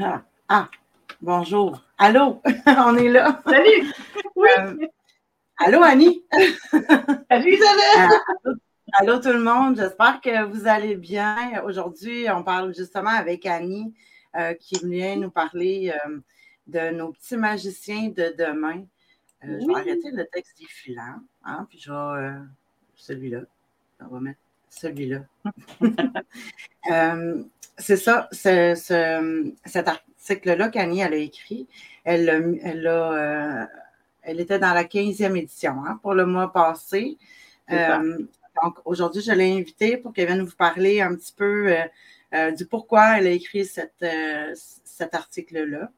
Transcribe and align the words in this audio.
Ah, 0.00 0.22
ah, 0.48 0.70
bonjour. 1.20 1.82
Allô, 1.98 2.40
on 2.66 2.96
est 2.96 3.08
là. 3.08 3.42
Salut. 3.44 3.92
Oui. 4.36 4.48
Euh, 4.58 4.86
allô, 5.56 5.82
Annie? 5.82 6.24
Salut, 6.70 7.52
Isabelle. 7.52 8.10
Euh, 8.46 8.54
allô, 9.00 9.18
tout 9.18 9.32
le 9.32 9.42
monde. 9.42 9.76
J'espère 9.76 10.20
que 10.20 10.44
vous 10.44 10.68
allez 10.68 10.94
bien. 10.94 11.62
Aujourd'hui, 11.64 12.26
on 12.30 12.44
parle 12.44 12.72
justement 12.74 13.10
avec 13.10 13.44
Annie 13.44 13.92
euh, 14.36 14.54
qui 14.54 14.78
vient 14.86 15.16
nous 15.16 15.30
parler 15.30 15.92
de 16.68 16.90
nos 16.90 17.10
petits 17.12 17.36
magiciens 17.36 18.08
de 18.08 18.34
demain. 18.38 18.84
Je 19.42 19.66
vais 19.66 19.74
arrêter 19.74 20.12
le 20.12 20.24
texte 20.26 20.58
défilant, 20.60 21.18
hein, 21.42 21.66
puis 21.68 21.80
je 21.80 21.90
vais 21.90 22.38
celui-là. 22.94 23.40
On 23.98 24.06
va 24.06 24.20
mettre 24.20 24.41
celui-là. 24.72 25.20
c'est 27.78 27.96
ça, 27.96 28.28
cet 28.32 29.88
article-là 29.88 30.68
qu'Annie 30.68 31.00
elle 31.00 31.14
a 31.14 31.16
écrit, 31.16 31.66
elle, 32.04 32.58
elle, 32.62 32.86
euh, 32.86 33.64
elle 34.22 34.40
était 34.40 34.58
dans 34.58 34.74
la 34.74 34.84
15e 34.84 35.36
édition 35.36 35.84
hein, 35.84 35.98
pour 36.02 36.14
le 36.14 36.26
mois 36.26 36.52
passé. 36.52 37.18
Euh, 37.70 38.18
donc, 38.62 38.78
aujourd'hui, 38.84 39.22
je 39.22 39.32
l'ai 39.32 39.52
invitée 39.52 39.96
pour 39.96 40.12
qu'elle 40.12 40.26
vienne 40.26 40.42
vous 40.42 40.56
parler 40.56 41.00
un 41.00 41.14
petit 41.14 41.32
peu 41.32 41.74
euh, 42.34 42.50
du 42.52 42.66
pourquoi 42.66 43.18
elle 43.18 43.26
a 43.26 43.30
écrit 43.30 43.64
cette, 43.64 44.04
cet 44.54 45.14
article-là. 45.14 45.90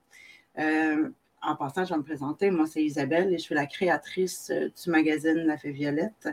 en 1.43 1.57
passant, 1.57 1.85
je 1.85 1.91
vais 1.91 1.99
me 1.99 2.05
présenter. 2.05 2.51
Moi, 2.51 2.67
c'est 2.67 2.83
Isabelle 2.83 3.33
et 3.33 3.39
je 3.39 3.43
suis 3.43 3.55
la 3.55 3.67
créatrice 3.67 4.51
du 4.51 4.91
magazine 4.91 5.47
La 5.47 5.59
Fée 5.59 5.73
Violette. 5.73 6.29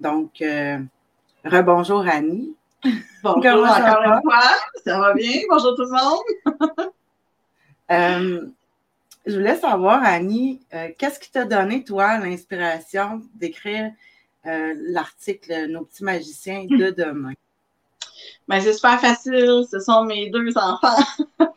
Donc, 0.00 0.42
rebonjour 1.44 2.06
Annie. 2.06 2.54
Bonjour 3.22 3.64
encore 3.64 4.02
une 4.04 4.20
fois. 4.22 4.42
Ça 4.84 4.98
va 4.98 5.14
bien? 5.14 5.40
Bonjour 5.48 5.74
tout 5.74 5.82
le 5.82 5.90
monde. 5.90 6.90
Euh, 7.90 8.46
je 9.26 9.36
voulais 9.36 9.56
savoir, 9.56 10.02
Annie, 10.02 10.58
euh, 10.72 10.88
qu'est-ce 10.96 11.20
qui 11.20 11.30
t'a 11.30 11.44
donné, 11.44 11.84
toi, 11.84 12.16
l'inspiration 12.16 13.20
d'écrire 13.34 13.92
euh, 14.46 14.74
l'article 14.88 15.66
Nos 15.66 15.84
petits 15.84 16.02
magiciens 16.02 16.64
de 16.64 16.88
demain? 16.88 17.34
Ben, 18.48 18.62
c'est 18.62 18.72
super 18.72 18.98
facile. 18.98 19.64
Ce 19.70 19.80
sont 19.80 20.04
mes 20.04 20.30
deux 20.30 20.48
enfants. 20.56 20.96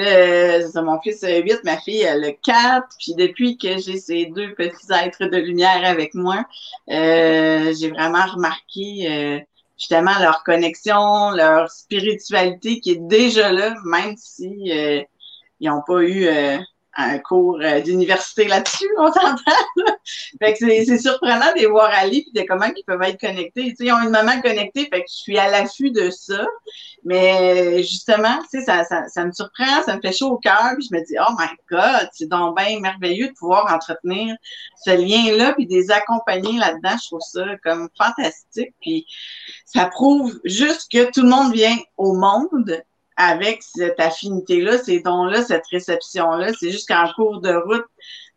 le, 0.00 0.82
mon 0.82 1.00
fils 1.00 1.22
a 1.24 1.36
8, 1.36 1.60
ma 1.64 1.78
fille 1.78 2.02
elle 2.02 2.24
a 2.24 2.32
4. 2.32 2.88
Puis 2.98 3.14
depuis 3.14 3.58
que 3.58 3.78
j'ai 3.78 3.98
ces 3.98 4.26
deux 4.26 4.54
petits 4.54 4.92
êtres 4.92 5.26
de 5.26 5.36
lumière 5.36 5.84
avec 5.84 6.14
moi, 6.14 6.44
j'ai 6.88 7.90
vraiment 7.90 8.26
remarqué 8.26 9.44
justement 9.80 10.18
leur 10.20 10.44
connexion, 10.44 11.30
leur 11.30 11.70
spiritualité 11.70 12.80
qui 12.80 12.92
est 12.92 13.08
déjà 13.08 13.50
là, 13.50 13.74
même 13.84 14.14
si 14.16 14.70
euh, 14.70 15.02
ils 15.58 15.70
n'ont 15.70 15.82
pas 15.86 16.02
eu 16.02 16.26
euh, 16.26 16.58
un 17.00 17.18
cours 17.18 17.58
euh, 17.62 17.80
d'université 17.80 18.46
là-dessus, 18.46 18.88
on 18.98 19.12
s'entend. 19.12 19.36
fait 20.40 20.52
que 20.54 20.58
c'est 20.58 20.98
surprenant 20.98 21.52
de 21.54 21.60
les 21.60 21.66
voir 21.66 21.90
aller 21.92 22.22
puis 22.22 22.32
de 22.32 22.46
comment 22.46 22.66
ils 22.76 22.84
peuvent 22.84 23.02
être 23.02 23.20
connectés. 23.20 23.74
Ils 23.78 23.92
ont 23.92 24.02
une 24.02 24.10
maman 24.10 24.40
connectée, 24.40 24.88
fait 24.92 25.00
que 25.00 25.08
je 25.08 25.14
suis 25.14 25.38
à 25.38 25.50
l'affût 25.50 25.90
de 25.90 26.10
ça. 26.10 26.46
Mais 27.04 27.82
justement, 27.82 28.40
ça, 28.50 28.84
ça, 28.84 29.08
ça, 29.08 29.24
me 29.24 29.32
surprend, 29.32 29.82
ça 29.84 29.96
me 29.96 30.00
fait 30.00 30.12
chaud 30.12 30.32
au 30.32 30.38
cœur, 30.38 30.74
puis 30.76 30.86
je 30.90 30.94
me 30.94 31.04
dis, 31.04 31.14
oh 31.18 31.32
my 31.38 31.48
God, 31.70 32.08
c'est 32.12 32.28
donc 32.28 32.58
merveilleux 32.80 33.28
de 33.28 33.32
pouvoir 33.32 33.72
entretenir 33.72 34.36
ce 34.84 34.90
lien-là, 34.90 35.54
puis 35.54 35.66
de 35.66 35.72
les 35.72 35.90
accompagner 35.90 36.58
là-dedans. 36.58 36.96
Je 37.02 37.06
trouve 37.06 37.20
ça 37.20 37.44
comme 37.64 37.88
fantastique. 37.96 38.74
Puis 38.80 39.06
ça 39.64 39.86
prouve 39.86 40.38
juste 40.44 40.90
que 40.92 41.10
tout 41.10 41.22
le 41.22 41.28
monde 41.28 41.52
vient 41.52 41.76
au 41.96 42.14
monde 42.14 42.82
avec 43.20 43.62
cette 43.62 44.00
affinité-là, 44.00 44.78
ces 44.78 45.00
dons-là, 45.00 45.42
cette 45.42 45.66
réception-là. 45.70 46.52
C'est 46.58 46.70
juste 46.70 46.88
qu'en 46.88 47.12
cours 47.12 47.40
de 47.42 47.52
route, 47.54 47.84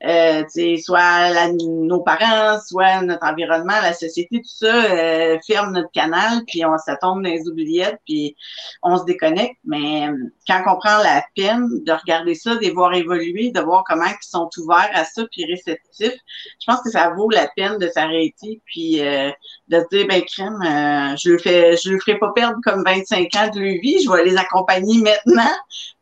euh, 0.06 0.44
soit 0.80 1.52
nos 1.54 2.02
parents, 2.02 2.60
soit 2.66 3.02
notre 3.02 3.26
environnement, 3.26 3.74
la 3.82 3.94
société, 3.94 4.38
tout 4.42 4.50
ça 4.50 4.86
euh, 4.92 5.38
ferme 5.46 5.74
notre 5.74 5.92
canal, 5.92 6.44
puis 6.48 6.66
on 6.66 6.78
ça 6.78 6.98
dans 7.02 7.20
les 7.20 7.48
oubliettes, 7.48 8.00
puis 8.06 8.36
on 8.82 8.98
se 8.98 9.06
déconnecte. 9.06 9.58
Mais 9.64 10.08
euh, 10.08 10.16
quand 10.48 10.62
on 10.68 10.78
prend 10.78 10.98
la 10.98 11.24
peine 11.36 11.68
de 11.86 11.92
regarder 11.92 12.36
ça, 12.36 12.56
de 12.56 12.60
les 12.60 12.72
voir 12.72 12.94
évoluer, 12.94 13.52
de 13.52 13.62
voir 13.62 13.84
comment 13.88 14.06
ils 14.06 14.28
sont 14.28 14.50
ouverts 14.58 14.90
à 14.94 15.06
ça, 15.06 15.24
puis 15.32 15.46
réceptifs, 15.46 16.20
je 16.60 16.66
pense 16.66 16.82
que 16.82 16.92
ça 16.92 17.12
vaut 17.16 17.30
la 17.30 17.48
peine 17.56 17.78
de 17.78 17.88
s'arrêter, 17.88 18.62
puis 18.66 19.02
euh, 19.02 19.32
de 19.70 19.80
se 19.80 19.98
dire, 19.98 20.08
ben 20.08 20.22
crème, 20.22 20.60
euh, 20.62 21.16
je 21.18 21.30
le 21.32 21.38
fais, 21.38 21.78
je 21.78 21.90
le 21.92 22.00
ferai 22.00 22.18
pas 22.18 22.32
perdre 22.34 22.58
comme 22.64 22.84
25 22.84 23.30
ans 23.36 23.50
de 23.54 23.60
leur 23.60 23.82
vie, 23.82 24.04
je 24.04 24.12
vais 24.12 24.26
les 24.26 24.38
accompagner 24.38 25.02
maintenant, 25.02 25.52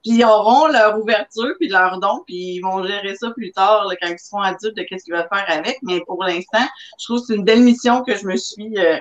puis 0.04 0.18
ils 0.18 0.26
auront 0.26 0.68
leur 0.68 1.00
ouverture, 1.00 1.54
puis 1.60 1.70
leur 1.70 2.00
don, 2.00 2.24
puis 2.26 2.56
ils 2.56 2.62
vont 2.62 2.84
gérer 2.86 3.16
ça 3.16 3.30
plus 3.32 3.52
tard, 3.52 3.88
quand 4.02 4.08
ils 4.08 4.20
seront 4.20 4.42
adultes, 4.42 4.76
de 4.76 4.84
qu'est-ce 4.84 5.06
qu'ils 5.06 5.14
vont 5.14 5.28
faire 5.32 5.46
avec. 5.48 5.80
Mais 5.84 6.02
pour 6.02 6.24
l'instant, 6.24 6.66
je 7.00 7.06
trouve 7.06 7.20
que 7.20 7.28
c'est 7.28 7.36
une 7.36 7.46
belle 7.46 7.62
mission 7.62 8.04
que 8.04 8.16
je 8.16 8.26
me 8.26 8.36
suis 8.36 8.78
euh, 8.80 8.98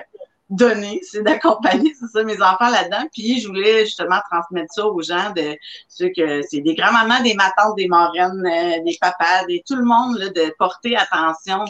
donnée, 0.51 1.01
c'est 1.09 1.23
d'accompagner, 1.23 1.93
c'est 1.99 2.07
ça, 2.07 2.23
mes 2.23 2.41
enfants 2.41 2.69
là-dedans. 2.69 3.07
Puis 3.11 3.39
je 3.39 3.47
voulais 3.47 3.85
justement 3.85 4.19
transmettre 4.29 4.73
ça 4.73 4.85
aux 4.85 5.01
gens, 5.01 5.31
de 5.35 5.57
ceux 5.87 6.09
que 6.15 6.41
c'est 6.43 6.61
des 6.61 6.75
grands-mamans, 6.75 7.23
des 7.23 7.33
matantes, 7.33 7.75
des 7.77 7.87
moraines, 7.87 8.45
euh, 8.45 8.83
des 8.83 8.97
papas, 9.01 9.45
des 9.47 9.63
tout 9.67 9.75
le 9.75 9.85
monde, 9.85 10.17
là, 10.19 10.29
de 10.29 10.53
porter 10.59 10.95
attention, 10.95 11.65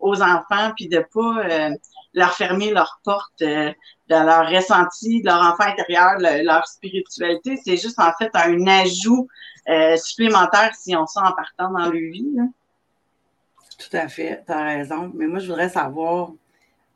aux 0.00 0.22
enfants, 0.22 0.72
puis 0.76 0.88
de 0.88 1.04
pas 1.14 1.44
euh, 1.44 1.70
leur 2.16 2.32
fermer 2.32 2.72
leurs 2.72 3.00
portes 3.04 3.40
de 3.40 3.74
leur 4.08 4.48
ressenti, 4.48 5.20
de 5.20 5.26
leur 5.26 5.40
enfant 5.40 5.64
intérieur, 5.64 6.16
leur 6.18 6.66
spiritualité. 6.66 7.56
C'est 7.62 7.76
juste 7.76 8.00
en 8.00 8.12
fait 8.18 8.30
un 8.34 8.66
ajout 8.66 9.28
euh, 9.68 9.96
supplémentaire 9.96 10.74
si 10.74 10.96
on 10.96 11.06
sent 11.06 11.20
en 11.22 11.32
partant 11.32 11.70
dans 11.70 11.90
leur 11.90 11.92
vie. 11.92 12.36
Tout 13.78 13.96
à 13.96 14.08
fait, 14.08 14.42
tu 14.46 14.52
as 14.52 14.64
raison. 14.64 15.12
Mais 15.14 15.26
moi, 15.26 15.38
je 15.40 15.48
voudrais 15.48 15.68
savoir 15.68 16.30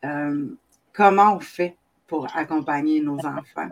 euh, 0.05 0.47
comment 0.93 1.35
on 1.35 1.41
fait 1.41 1.77
pour 2.07 2.27
accompagner 2.35 3.01
nos 3.01 3.19
enfants? 3.19 3.69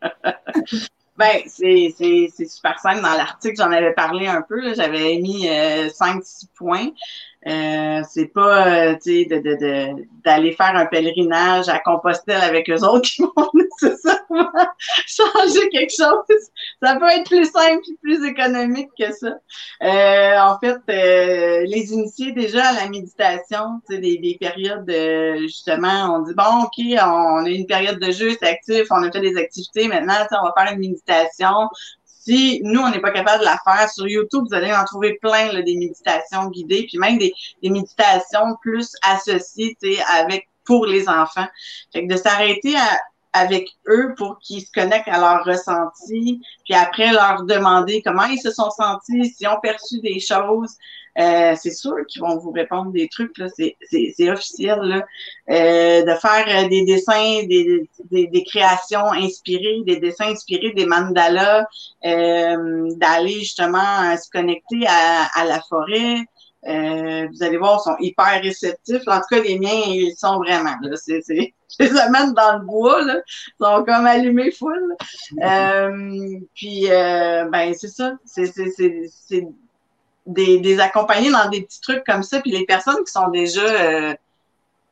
ben, 1.16 1.42
c'est 1.46 2.28
super 2.46 2.78
simple. 2.78 3.02
Dans 3.02 3.14
l'article, 3.14 3.56
j'en 3.56 3.72
avais 3.72 3.94
parlé 3.94 4.28
un 4.28 4.42
peu. 4.42 4.74
J'avais 4.74 5.16
mis 5.16 5.48
euh, 5.48 5.88
cinq, 5.88 6.22
six 6.24 6.46
points. 6.54 6.90
Euh, 7.48 8.02
c'est 8.08 8.26
pas 8.26 8.68
euh, 8.68 8.94
tu 9.02 9.24
sais 9.24 9.24
de, 9.24 9.38
de, 9.40 10.06
d'aller 10.24 10.52
faire 10.52 10.76
un 10.76 10.86
pèlerinage 10.86 11.68
à 11.68 11.80
Compostelle 11.80 12.40
avec 12.40 12.70
eux 12.70 12.84
autres 12.84 13.08
qui 13.08 13.22
vont 13.36 13.50
nécessairement 13.52 14.52
changer 15.06 15.68
quelque 15.70 15.90
chose. 15.90 16.38
Ça 16.80 16.94
peut 16.96 17.08
être 17.08 17.28
plus 17.28 17.50
simple 17.50 17.82
et 17.90 17.96
plus 18.00 18.24
économique 18.24 18.90
que 18.96 19.12
ça. 19.12 19.34
Euh, 19.82 20.38
en 20.38 20.56
fait, 20.60 20.78
euh, 20.88 21.64
les 21.66 21.92
initier 21.92 22.30
déjà 22.30 22.68
à 22.68 22.84
la 22.84 22.88
méditation, 22.88 23.80
des, 23.88 23.98
des 23.98 24.36
périodes 24.40 24.90
justement, 25.40 26.14
on 26.14 26.20
dit 26.20 26.34
bon, 26.34 26.64
ok, 26.64 27.02
on 27.04 27.44
a 27.44 27.48
une 27.48 27.66
période 27.66 27.98
de 27.98 28.12
jeu, 28.12 28.30
c'est 28.38 28.48
actif, 28.48 28.86
on 28.90 29.02
a 29.02 29.10
fait 29.10 29.20
des 29.20 29.36
activités, 29.36 29.88
maintenant, 29.88 30.14
on 30.30 30.46
va 30.46 30.54
faire 30.56 30.74
une 30.74 30.80
méditation, 30.80 31.68
si 32.24 32.60
nous, 32.62 32.80
on 32.80 32.90
n'est 32.90 33.00
pas 33.00 33.10
capable 33.10 33.40
de 33.40 33.44
la 33.44 33.58
faire, 33.64 33.88
sur 33.90 34.06
YouTube, 34.06 34.44
vous 34.48 34.54
allez 34.54 34.72
en 34.72 34.84
trouver 34.84 35.18
plein 35.20 35.52
là, 35.52 35.62
des 35.62 35.76
méditations 35.76 36.48
guidées, 36.50 36.86
puis 36.88 36.98
même 36.98 37.18
des, 37.18 37.32
des 37.62 37.70
méditations 37.70 38.56
plus 38.60 38.92
associées 39.02 39.76
avec 40.08 40.48
pour 40.64 40.86
les 40.86 41.08
enfants. 41.08 41.46
Fait 41.92 42.06
que 42.06 42.12
de 42.12 42.16
s'arrêter 42.16 42.76
avec 43.32 43.70
eux 43.88 44.14
pour 44.16 44.38
qu'ils 44.38 44.62
se 44.62 44.70
connectent 44.72 45.08
à 45.08 45.18
leur 45.18 45.44
ressenti, 45.44 46.40
puis 46.64 46.74
après 46.74 47.12
leur 47.12 47.42
demander 47.44 48.02
comment 48.02 48.26
ils 48.26 48.40
se 48.40 48.52
sont 48.52 48.70
sentis, 48.70 49.30
s'ils 49.30 49.48
ont 49.48 49.60
perçu 49.60 50.00
des 50.00 50.20
choses, 50.20 50.76
euh, 51.18 51.54
c'est 51.60 51.72
sûr 51.72 51.94
qu'ils 52.08 52.22
vont 52.22 52.38
vous 52.38 52.52
répondre 52.52 52.90
des 52.90 53.08
trucs, 53.08 53.36
là, 53.36 53.46
c'est, 53.54 54.30
officiel, 54.30 54.78
là. 54.80 55.06
Euh, 55.50 56.02
de 56.02 56.14
faire 56.14 56.46
euh, 56.48 56.68
des 56.68 56.84
dessins, 56.86 57.42
des, 57.46 57.86
des, 58.10 58.44
créations 58.44 59.12
inspirées, 59.12 59.82
des 59.84 59.96
dessins 59.96 60.30
inspirés, 60.30 60.72
des 60.72 60.86
mandalas, 60.86 61.66
d'aller 62.02 63.40
justement 63.40 64.16
se 64.16 64.30
connecter 64.30 64.86
à, 64.88 65.26
à 65.34 65.44
la 65.44 65.60
forêt. 65.68 66.24
vous 66.64 67.42
allez 67.42 67.58
voir, 67.58 67.80
ils 67.80 67.90
sont 67.90 67.96
hyper 68.00 68.40
réceptifs. 68.42 69.02
En 69.06 69.18
tout 69.18 69.26
cas, 69.36 69.42
les 69.42 69.58
miens, 69.58 69.82
ils 69.86 70.14
sont 70.16 70.38
vraiment. 70.38 70.76
Là, 70.80 70.96
c'est, 70.96 71.20
c'est, 71.20 71.52
je 71.78 71.84
les 71.84 72.00
amène 72.00 72.32
dans 72.32 72.58
le 72.58 72.64
bois, 72.64 73.02
là. 73.02 73.20
Ils 73.26 73.64
sont 73.64 73.84
comme 73.84 74.06
allumés 74.06 74.50
full. 74.50 74.96
puis, 76.54 76.86
ben, 76.88 77.74
c'est 77.74 77.88
ça. 77.88 78.14
C'est, 78.24 78.46
c'est, 78.46 78.70
c'est, 79.10 79.46
des, 80.26 80.58
des 80.58 80.80
accompagner 80.80 81.30
dans 81.30 81.48
des 81.48 81.62
petits 81.62 81.80
trucs 81.80 82.04
comme 82.04 82.22
ça, 82.22 82.40
puis 82.40 82.50
les 82.50 82.64
personnes 82.64 83.02
qui 83.04 83.12
sont 83.12 83.28
déjà, 83.28 83.62
euh, 83.62 84.14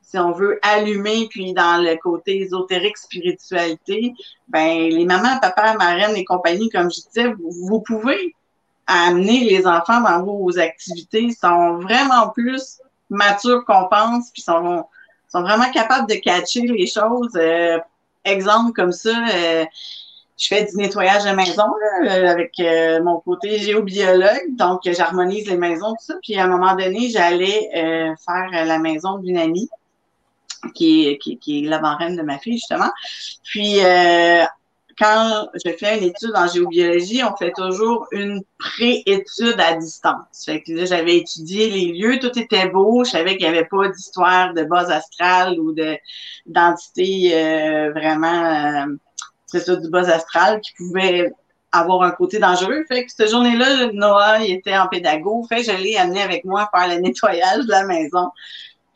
si 0.03 0.19
on 0.19 0.33
veut, 0.33 0.59
allumées, 0.63 1.29
puis 1.31 1.53
dans 1.53 1.83
le 1.83 1.97
côté 1.97 2.41
ésotérique, 2.41 2.97
spiritualité, 2.97 4.13
ben 4.49 4.89
les 4.89 5.05
mamans, 5.05 5.39
papa, 5.41 5.75
marraines 5.75 6.17
et 6.17 6.25
compagnie, 6.25 6.69
comme 6.69 6.91
je 6.91 7.01
disais, 7.09 7.35
vous, 7.39 7.81
pouvez 7.81 8.35
amener 8.87 9.45
les 9.45 9.67
enfants 9.67 10.01
dans 10.01 10.23
vos 10.25 10.59
activités, 10.59 11.23
ils 11.23 11.35
sont 11.35 11.79
vraiment 11.79 12.31
plus 12.31 12.81
matures 13.09 13.65
qu'on 13.65 13.87
pense, 13.89 14.31
puis 14.33 14.43
sont, 14.43 14.85
sont 15.29 15.43
vraiment 15.43 15.71
capables 15.71 16.09
de 16.09 16.15
catcher 16.15 16.63
les 16.63 16.87
choses. 16.87 17.37
Euh, 17.37 17.79
exemple 18.25 18.73
comme 18.73 18.93
ça, 18.93 19.11
euh, 19.33 19.65
je 20.41 20.49
fais 20.49 20.65
du 20.65 20.77
nettoyage 20.77 21.25
de 21.25 21.31
maison 21.31 21.67
là, 22.03 22.31
avec 22.31 22.55
mon 23.05 23.21
côté 23.21 23.59
géobiologue. 23.59 24.57
Donc, 24.57 24.81
j'harmonise 24.85 25.47
les 25.49 25.59
maisons, 25.59 25.91
tout 25.91 26.05
ça. 26.05 26.15
Puis, 26.23 26.37
à 26.37 26.45
un 26.45 26.49
moment 26.49 26.75
donné, 26.75 27.11
j'allais 27.11 27.69
faire 27.73 28.65
la 28.65 28.79
maison 28.79 29.19
d'une 29.19 29.37
amie 29.37 29.69
qui 30.75 31.09
est, 31.09 31.19
qui, 31.19 31.39
qui 31.39 31.65
est 31.65 31.69
la 31.69 31.81
marraine 31.81 32.17
de 32.17 32.23
ma 32.23 32.39
fille, 32.39 32.55
justement. 32.55 32.91
Puis, 33.45 33.85
euh, 33.85 34.45
quand 34.99 35.49
je 35.65 35.73
fais 35.73 35.99
une 35.99 36.05
étude 36.05 36.33
en 36.35 36.47
géobiologie, 36.47 37.23
on 37.25 37.35
fait 37.35 37.53
toujours 37.53 38.07
une 38.13 38.43
pré-étude 38.59 39.59
à 39.59 39.75
distance. 39.77 40.45
Fait 40.45 40.61
que 40.61 40.73
là, 40.73 40.85
j'avais 40.85 41.17
étudié 41.17 41.71
les 41.71 41.87
lieux, 41.93 42.19
tout 42.19 42.39
était 42.39 42.69
beau, 42.69 43.05
je 43.05 43.11
savais 43.11 43.39
qu'il 43.39 43.51
n'y 43.51 43.57
avait 43.57 43.67
pas 43.67 43.89
d'histoire 43.89 44.53
de 44.53 44.63
base 44.65 44.91
astrale 44.91 45.59
ou 45.59 45.73
de 45.73 45.97
d'entité 46.45 47.31
euh, 47.33 47.93
vraiment, 47.93 48.45
euh, 48.45 48.87
c'est 49.51 49.61
ça, 49.61 49.77
du 49.77 49.89
bas 49.89 50.09
astral 50.09 50.61
qui 50.61 50.73
pouvait 50.75 51.33
avoir 51.73 52.03
un 52.03 52.11
côté 52.11 52.39
dangereux. 52.39 52.85
Fait 52.89 53.05
que 53.05 53.13
cette 53.13 53.31
journée-là, 53.31 53.93
Noah 53.93 54.41
il 54.41 54.55
était 54.55 54.77
en 54.77 54.89
pédago. 54.89 55.45
Fait 55.49 55.65
que 55.65 55.73
je 55.73 55.77
l'ai 55.77 55.97
amené 55.97 56.23
avec 56.23 56.45
moi 56.45 56.69
faire 56.75 56.89
le 56.89 57.01
nettoyage 57.01 57.65
de 57.65 57.71
la 57.71 57.85
maison 57.85 58.31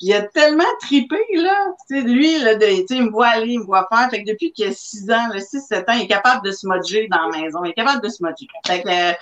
il 0.00 0.12
a 0.12 0.23
tellement 0.23 0.64
tripé, 0.81 1.17
là. 1.35 1.55
Tu 1.88 1.96
sais, 1.96 2.02
lui, 2.02 2.38
là, 2.41 2.56
de, 2.56 2.67
il 2.67 3.05
me 3.05 3.11
voit 3.11 3.29
aller, 3.29 3.52
il 3.52 3.61
me 3.61 3.64
voit 3.64 3.87
faire. 3.91 4.11
Fait 4.11 4.25
que 4.25 4.31
depuis 4.31 4.52
qu'il 4.52 4.67
a 4.67 4.73
6 4.73 5.11
ans, 5.11 5.29
6-7 5.31 5.88
ans, 5.88 5.94
il 5.94 6.02
est 6.02 6.06
capable 6.08 6.44
de 6.44 6.50
se 6.50 6.67
moduler 6.67 7.08
dans 7.08 7.29
la 7.29 7.38
maison. 7.38 7.64
Il 7.64 7.70
est 7.70 7.75
capable 7.75 8.02
de 8.02 8.08
se 8.08 8.23
moduler. 8.23 8.49
Fait 8.67 8.82
que, 8.82 8.88
euh, 8.88 9.12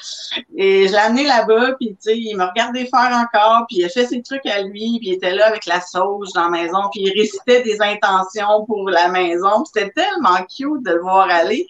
et 0.57 0.89
je 0.89 0.93
l'ai 0.93 0.99
amené 0.99 1.25
là-bas, 1.25 1.75
puis 1.79 1.97
il 2.07 2.37
m'a 2.37 2.49
regardé 2.49 2.87
faire 2.87 3.13
encore, 3.13 3.67
puis 3.69 3.79
il 3.79 3.85
a 3.85 3.91
fait 3.91 4.07
ses 4.07 4.23
trucs 4.23 4.47
à 4.47 4.63
lui, 4.63 4.99
puis 4.99 5.09
il 5.09 5.13
était 5.13 5.35
là 5.35 5.49
avec 5.49 5.67
la 5.67 5.81
sauge 5.81 6.29
dans 6.35 6.49
la 6.49 6.63
maison, 6.63 6.81
puis 6.91 7.03
il 7.03 7.13
récitait 7.21 7.63
des 7.63 7.81
intentions 7.81 8.65
pour 8.65 8.89
la 8.89 9.09
maison. 9.09 9.65
C'était 9.67 9.91
tellement 9.91 10.39
cute 10.49 10.83
de 10.85 10.93
le 10.93 11.01
voir 11.01 11.29
aller. 11.29 11.67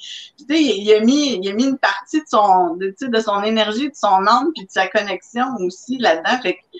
Puis 0.49 0.81
il, 0.81 0.94
a 0.94 1.00
mis, 1.00 1.40
il 1.43 1.50
a 1.50 1.54
mis 1.54 1.64
une 1.64 1.78
partie 1.78 2.20
de 2.20 2.26
son, 2.28 2.76
de, 2.76 2.94
de 3.00 3.20
son 3.20 3.43
énergie, 3.43 3.88
de 3.88 3.96
son 3.96 4.26
âme, 4.26 4.52
puis 4.54 4.64
de 4.64 4.70
sa 4.70 4.87
connexion 4.87 5.46
aussi 5.60 5.99
là-dedans. 5.99 6.40
Fait 6.40 6.54
que 6.54 6.78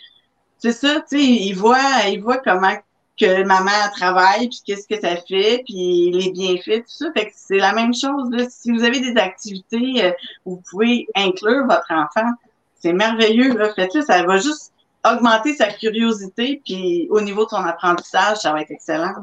c'est 0.62 0.70
ça, 0.70 1.00
tu 1.00 1.18
sais, 1.18 1.24
il 1.24 1.54
voit, 1.54 2.06
il 2.08 2.22
voit 2.22 2.38
comment 2.38 2.76
que 3.18 3.42
maman 3.42 3.90
travaille, 3.92 4.48
puis 4.48 4.60
qu'est-ce 4.64 4.86
que 4.86 5.00
ça 5.00 5.16
fait, 5.16 5.64
puis 5.66 6.12
les 6.12 6.30
bienfaits, 6.30 6.84
tout 6.84 7.04
ça. 7.04 7.12
Fait 7.12 7.26
que 7.26 7.32
c'est 7.34 7.58
la 7.58 7.72
même 7.72 7.92
chose. 7.92 8.30
Là. 8.30 8.48
Si 8.48 8.70
vous 8.70 8.84
avez 8.84 9.00
des 9.00 9.16
activités 9.16 10.04
euh, 10.04 10.12
où 10.44 10.54
vous 10.54 10.62
pouvez 10.70 11.08
inclure 11.16 11.66
votre 11.66 11.90
enfant, 11.90 12.30
c'est 12.78 12.92
merveilleux. 12.92 13.58
Là. 13.58 13.74
Faites-le, 13.74 14.02
ça 14.02 14.22
va 14.22 14.36
juste 14.36 14.72
augmenter 15.04 15.52
sa 15.56 15.66
curiosité, 15.66 16.62
puis 16.64 17.08
au 17.10 17.20
niveau 17.20 17.44
de 17.44 17.50
son 17.50 17.56
apprentissage, 17.56 18.38
ça 18.38 18.52
va 18.52 18.62
être 18.62 18.70
excellent. 18.70 19.14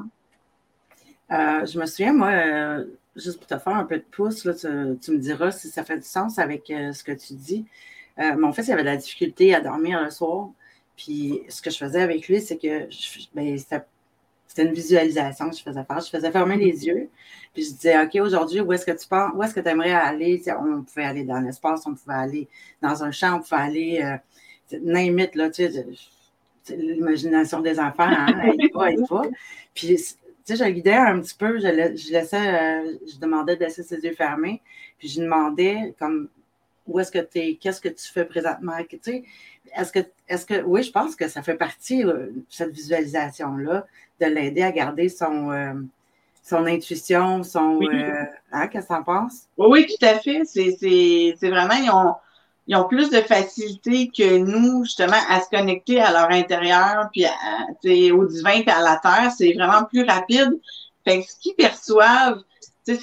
Euh, 1.32 1.66
je 1.66 1.80
me 1.80 1.86
souviens, 1.86 2.12
moi, 2.12 2.32
euh, 2.32 2.84
juste 3.16 3.38
pour 3.38 3.48
te 3.48 3.58
faire 3.58 3.76
un 3.76 3.86
peu 3.86 3.96
de 3.96 4.06
pouce, 4.12 4.44
là, 4.44 4.54
tu, 4.54 4.68
me 4.68 5.18
diras 5.18 5.52
si 5.52 5.70
ça 5.70 5.86
fait 5.86 5.98
du 5.98 6.04
sens 6.04 6.38
avec 6.38 6.64
ce 6.68 7.02
que 7.02 7.14
tu 7.14 7.34
dis. 7.34 7.66
mais 8.18 8.44
en 8.44 8.52
fait, 8.52 8.64
il 8.64 8.74
avait 8.74 8.84
de 8.84 8.90
la 8.90 8.98
difficulté 8.98 9.56
à 9.56 9.62
dormir 9.62 10.04
le 10.04 10.10
soir. 10.10 10.50
Puis 11.00 11.44
ce 11.48 11.62
que 11.62 11.70
je 11.70 11.78
faisais 11.78 12.02
avec 12.02 12.28
lui, 12.28 12.42
c'est 12.42 12.58
que 12.58 12.90
ben, 13.34 13.58
c'était 13.58 14.64
une 14.68 14.74
visualisation 14.74 15.50
que 15.50 15.56
je 15.56 15.64
faisais 15.64 15.84
faire. 15.86 16.00
Je 16.02 16.10
faisais 16.10 16.30
fermer 16.30 16.58
les 16.58 16.86
yeux. 16.86 17.10
Puis 17.54 17.64
je 17.64 17.70
disais, 17.70 18.04
OK, 18.04 18.16
aujourd'hui, 18.16 18.60
où 18.60 18.74
est-ce 18.74 18.86
que 18.86 18.92
tu 18.92 19.08
penses, 19.08 19.32
où 19.34 19.42
est-ce 19.42 19.54
que 19.54 19.62
tu 19.62 19.70
aimerais 19.70 19.94
aller? 19.94 20.44
on 20.60 20.84
pouvait 20.84 21.06
aller 21.06 21.24
dans 21.24 21.40
l'espace, 21.40 21.88
on 21.88 21.96
pouvait 21.96 22.16
aller 22.16 22.48
dans 22.82 23.02
un 23.02 23.12
champ, 23.12 23.38
on 23.38 23.40
pouvait 23.40 23.62
aller, 23.62 24.02
euh, 24.04 25.28
là, 25.36 25.50
tu 25.50 25.72
sais, 25.72 25.88
l'imagination 26.76 27.62
des 27.62 27.80
enfants, 27.80 28.04
hein, 28.04 28.28
elle 28.44 28.70
va, 28.74 28.92
elle. 28.92 29.06
Puis, 29.74 29.96
tu 29.96 29.98
sais, 30.44 30.56
je 30.58 30.70
guidais 30.70 30.96
un 30.96 31.22
petit 31.22 31.36
peu, 31.36 31.60
je, 31.60 32.12
laissais, 32.12 32.36
euh, 32.36 32.98
je 33.08 33.18
demandais 33.20 33.56
de 33.56 33.64
laisser 33.64 33.84
ses 33.84 34.04
yeux 34.04 34.16
fermés, 34.16 34.62
puis 34.98 35.08
je 35.08 35.22
demandais, 35.22 35.96
comme, 35.98 36.28
où 36.88 37.00
est-ce 37.00 37.12
que 37.12 37.20
tu 37.20 37.40
es, 37.40 37.56
qu'est-ce 37.56 37.80
que 37.80 37.88
tu 37.88 38.06
fais 38.12 38.26
présentement, 38.26 38.74
tu 38.90 39.00
sais, 39.02 39.24
est-ce 39.76 39.92
que, 39.92 40.00
est-ce 40.28 40.46
que, 40.46 40.62
oui, 40.64 40.84
je 40.84 40.92
pense 40.92 41.16
que 41.16 41.28
ça 41.28 41.42
fait 41.42 41.56
partie, 41.56 42.04
de 42.04 42.34
cette 42.50 42.72
visualisation-là, 42.72 43.86
de 44.20 44.26
l'aider 44.26 44.64
à 44.64 44.72
garder 44.72 45.10
son, 45.10 45.52
euh, 45.52 45.74
son 46.44 46.66
intuition, 46.66 47.44
son. 47.44 47.80
Euh, 47.82 48.26
hein, 48.52 48.68
qu'est-ce 48.68 48.88
que 48.88 48.94
tu 48.94 49.00
en 49.00 49.04
penses? 49.04 49.44
Oui, 49.58 49.68
oui, 49.70 49.88
tout 49.88 50.06
à 50.06 50.20
fait. 50.20 50.44
C'est, 50.46 51.50
vraiment, 51.50 51.76
ils 51.76 51.90
ont, 51.92 52.16
ils 52.68 52.76
ont 52.76 52.88
plus 52.88 53.10
de 53.10 53.22
facilité 53.22 54.10
que 54.10 54.38
nous, 54.38 54.84
justement, 54.84 55.18
à 55.30 55.42
se 55.42 55.50
connecter 55.50 56.00
à 56.00 56.12
leur 56.12 56.30
intérieur, 56.32 57.10
puis 57.12 58.12
au 58.12 58.26
divin, 58.26 58.62
puis 58.62 58.72
à 58.72 58.82
la 58.82 59.00
terre. 59.02 59.32
C'est 59.38 59.54
vraiment 59.54 59.86
plus 59.86 60.04
rapide. 60.04 60.60
Fait 61.06 61.22
que 61.22 61.30
ce 61.30 61.40
qu'ils 61.40 61.56
perçoivent, 61.56 62.42
c'est, 62.84 62.98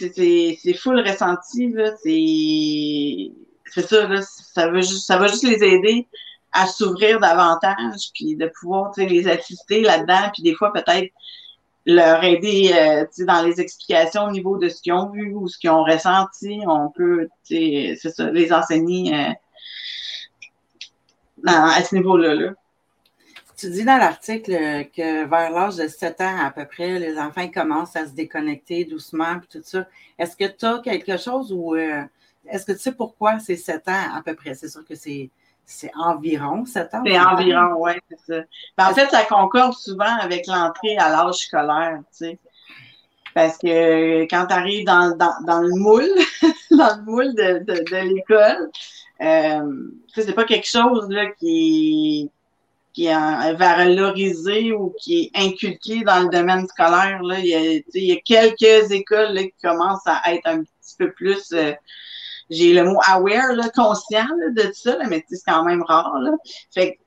c'est 0.63 0.75
full 0.75 1.01
ressenti, 1.01 1.75
c'est. 2.03 3.33
C'est 3.69 3.83
ça, 3.83 4.09
ça, 4.23 4.69
veut 4.69 4.81
juste, 4.81 5.07
ça 5.07 5.19
va 5.19 5.27
juste 5.27 5.43
les 5.43 5.63
aider 5.63 6.07
à 6.57 6.67
s'ouvrir 6.67 7.21
davantage, 7.21 8.11
puis 8.15 8.37
de 8.37 8.51
pouvoir 8.59 8.93
les 8.97 9.29
assister 9.29 9.83
là-dedans, 9.83 10.31
puis 10.33 10.43
des 10.43 10.55
fois 10.55 10.73
peut-être 10.73 11.13
leur 11.85 12.25
aider 12.25 12.73
euh, 12.75 13.25
dans 13.25 13.43
les 13.43 13.61
explications 13.61 14.25
au 14.25 14.31
niveau 14.33 14.59
de 14.59 14.69
ce 14.69 14.83
qu'ils 14.83 14.93
ont 14.93 15.11
vu 15.11 15.33
ou 15.35 15.47
ce 15.47 15.57
qu'ils 15.59 15.71
ont 15.71 15.85
ressenti. 15.85 16.61
On 16.67 16.91
peut, 16.91 17.29
c'est 17.45 17.97
ça, 17.97 18.31
les 18.31 18.53
enseigner 18.53 19.15
euh, 19.15 19.33
à 21.47 21.83
ce 21.83 21.95
niveau-là. 21.95 22.35
Là. 22.35 22.53
Tu 23.57 23.71
dis 23.71 23.85
dans 23.85 23.97
l'article 23.97 24.53
que 24.95 25.25
vers 25.25 25.51
l'âge 25.51 25.77
de 25.77 25.89
7 25.89 26.21
ans 26.21 26.45
à 26.45 26.51
peu 26.51 26.67
près, 26.67 26.99
les 26.99 27.19
enfants 27.19 27.49
commencent 27.49 27.97
à 27.97 28.05
se 28.05 28.13
déconnecter 28.13 28.85
doucement 28.85 29.39
puis 29.39 29.49
tout 29.49 29.65
ça. 29.65 29.87
Est-ce 30.19 30.37
que 30.37 30.45
tu 30.45 30.67
as 30.67 30.81
quelque 30.81 31.17
chose 31.17 31.53
ou 31.53 31.75
euh, 31.75 32.03
est-ce 32.51 32.67
que 32.67 32.73
tu 32.73 32.81
sais 32.81 32.93
pourquoi 32.93 33.39
c'est 33.39 33.57
7 33.57 33.89
ans 33.89 34.15
à 34.15 34.23
peu 34.23 34.35
près? 34.35 34.55
C'est 34.55 34.69
sûr 34.69 34.85
que 34.85 34.95
c'est 34.95 35.31
c'est 35.67 35.91
environ 35.97 36.65
7 36.65 36.95
ans. 36.95 37.03
C'est 37.05 37.19
environ, 37.19 37.75
oui, 37.79 37.93
c'est 38.09 38.21
ça. 38.21 38.43
Ben, 38.79 38.89
en 38.89 38.95
fait, 38.95 39.11
ça 39.11 39.25
concorde 39.25 39.75
souvent 39.75 40.17
avec 40.21 40.47
l'entrée 40.47 40.97
à 40.97 41.11
l'âge 41.11 41.35
scolaire, 41.35 41.99
tu 42.11 42.27
sais. 42.27 42.39
Parce 43.35 43.59
que 43.59 44.23
quand 44.31 44.47
tu 44.47 44.55
arrives 44.55 44.87
dans, 44.87 45.09
le 45.11 45.79
moule, 45.79 46.09
dans 46.71 46.97
le 46.97 47.03
moule 47.03 47.35
de, 47.35 47.65
de, 47.67 48.15
l'école, 48.15 48.71
euh, 49.21 49.91
c'est 50.15 50.33
pas 50.33 50.45
quelque 50.45 50.67
chose 50.67 51.07
là, 51.11 51.27
qui, 51.39 52.31
qui 52.95 53.07
est 53.07 53.55
valorisé 53.55 54.73
ou 54.73 54.95
qui 54.99 55.25
est 55.25 55.39
inculqué 55.39 56.03
dans 56.03 56.23
le 56.23 56.31
domaine 56.31 56.67
scolaire. 56.67 57.23
Là. 57.23 57.39
Il, 57.41 57.47
y 57.47 57.55
a, 57.55 57.61
il 57.61 58.05
y 58.05 58.13
a 58.13 58.21
quelques 58.25 58.91
écoles 58.91 59.35
là, 59.35 59.43
qui 59.43 59.55
commencent 59.63 60.07
à 60.07 60.33
être 60.33 60.47
un 60.47 60.63
petit 60.63 60.97
peu 60.99 61.13
plus 61.13 61.53
euh, 61.53 61.75
j'ai 62.51 62.73
le 62.73 62.85
mot 62.85 63.01
aware, 63.07 63.55
là, 63.55 63.69
conscient 63.75 64.27
de 64.51 64.71
ça, 64.73 64.97
là, 64.97 65.07
mais 65.09 65.25
c'est 65.29 65.43
quand 65.47 65.65
même 65.65 65.83
rare. 65.83 66.19
Là. 66.21 66.33
Fait 66.73 66.99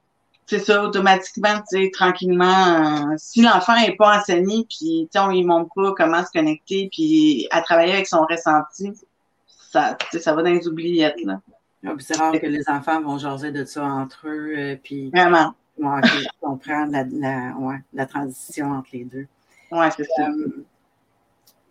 c'est 0.50 0.60
ça, 0.60 0.84
automatiquement, 0.84 1.62
tu 1.72 1.78
sais, 1.78 1.92
tranquillement, 1.94 3.12
euh, 3.12 3.14
si 3.18 3.44
l'enfant 3.44 3.80
n'est 3.80 3.96
pas 3.96 4.18
enseigné, 4.18 4.66
puis 4.68 5.08
on 5.16 5.32
ne 5.32 5.44
montre 5.46 5.70
pas 5.76 5.94
comment 5.96 6.26
se 6.26 6.32
connecter, 6.32 6.90
puis 6.92 7.48
à 7.52 7.62
travailler 7.62 7.94
avec 7.94 8.08
son 8.08 8.22
ressenti, 8.22 8.92
ça, 9.72 9.96
ça 10.20 10.34
va 10.34 10.42
dans 10.42 10.50
les 10.50 10.68
oubliettes. 10.68 11.22
Là. 11.24 11.40
Ah, 11.86 11.92
c'est 12.00 12.18
rare 12.18 12.34
que 12.34 12.48
les 12.48 12.68
enfants 12.68 13.00
vont 13.00 13.20
jaser 13.20 13.52
de 13.52 13.64
ça 13.64 13.84
entre 13.84 14.28
eux, 14.28 14.54
euh, 14.58 14.76
puis 14.84 15.12
Vraiment. 15.12 15.54
comprendre 16.42 16.94
la, 16.94 17.04
la, 17.04 17.56
ouais, 17.60 17.78
la 17.94 18.08
transition 18.08 18.72
entre 18.72 18.90
les 18.94 19.06
deux. 19.06 19.28
Oui, 19.72 19.86
c'est 19.96 20.08
ça. 20.18 20.30
Euh, 20.30 20.66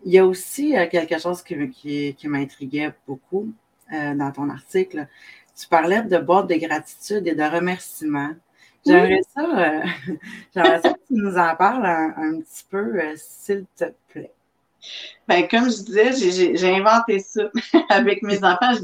il 0.04 0.12
y 0.12 0.18
a 0.18 0.26
aussi 0.26 0.76
euh, 0.76 0.86
quelque 0.86 1.18
chose 1.18 1.42
qui, 1.42 1.70
qui, 1.70 2.14
qui 2.14 2.28
m'intriguait 2.28 2.92
beaucoup 3.06 3.52
euh, 3.92 4.14
dans 4.14 4.30
ton 4.32 4.48
article. 4.50 5.06
Tu 5.56 5.66
parlais 5.68 6.02
de 6.02 6.18
boîte 6.18 6.48
de 6.48 6.54
gratitude 6.54 7.26
et 7.26 7.34
de 7.34 7.42
remerciements. 7.42 8.34
J'aimerais 8.86 9.20
ça, 9.34 9.42
euh, 9.42 10.14
j'aimerais 10.54 10.80
ça 10.80 10.90
que 10.90 10.98
tu 11.08 11.14
nous 11.14 11.36
en 11.36 11.56
parles 11.56 11.84
un, 11.84 12.40
petit 12.40 12.64
peu, 12.70 13.00
s'il 13.16 13.66
te 13.76 13.84
plaît. 14.08 14.32
Bien, 15.28 15.42
comme 15.48 15.64
je 15.64 15.82
disais, 15.82 16.54
j'ai 16.56 16.74
inventé 16.76 17.18
ça 17.18 17.50
avec 17.88 18.22
mes 18.22 18.38
enfants. 18.38 18.74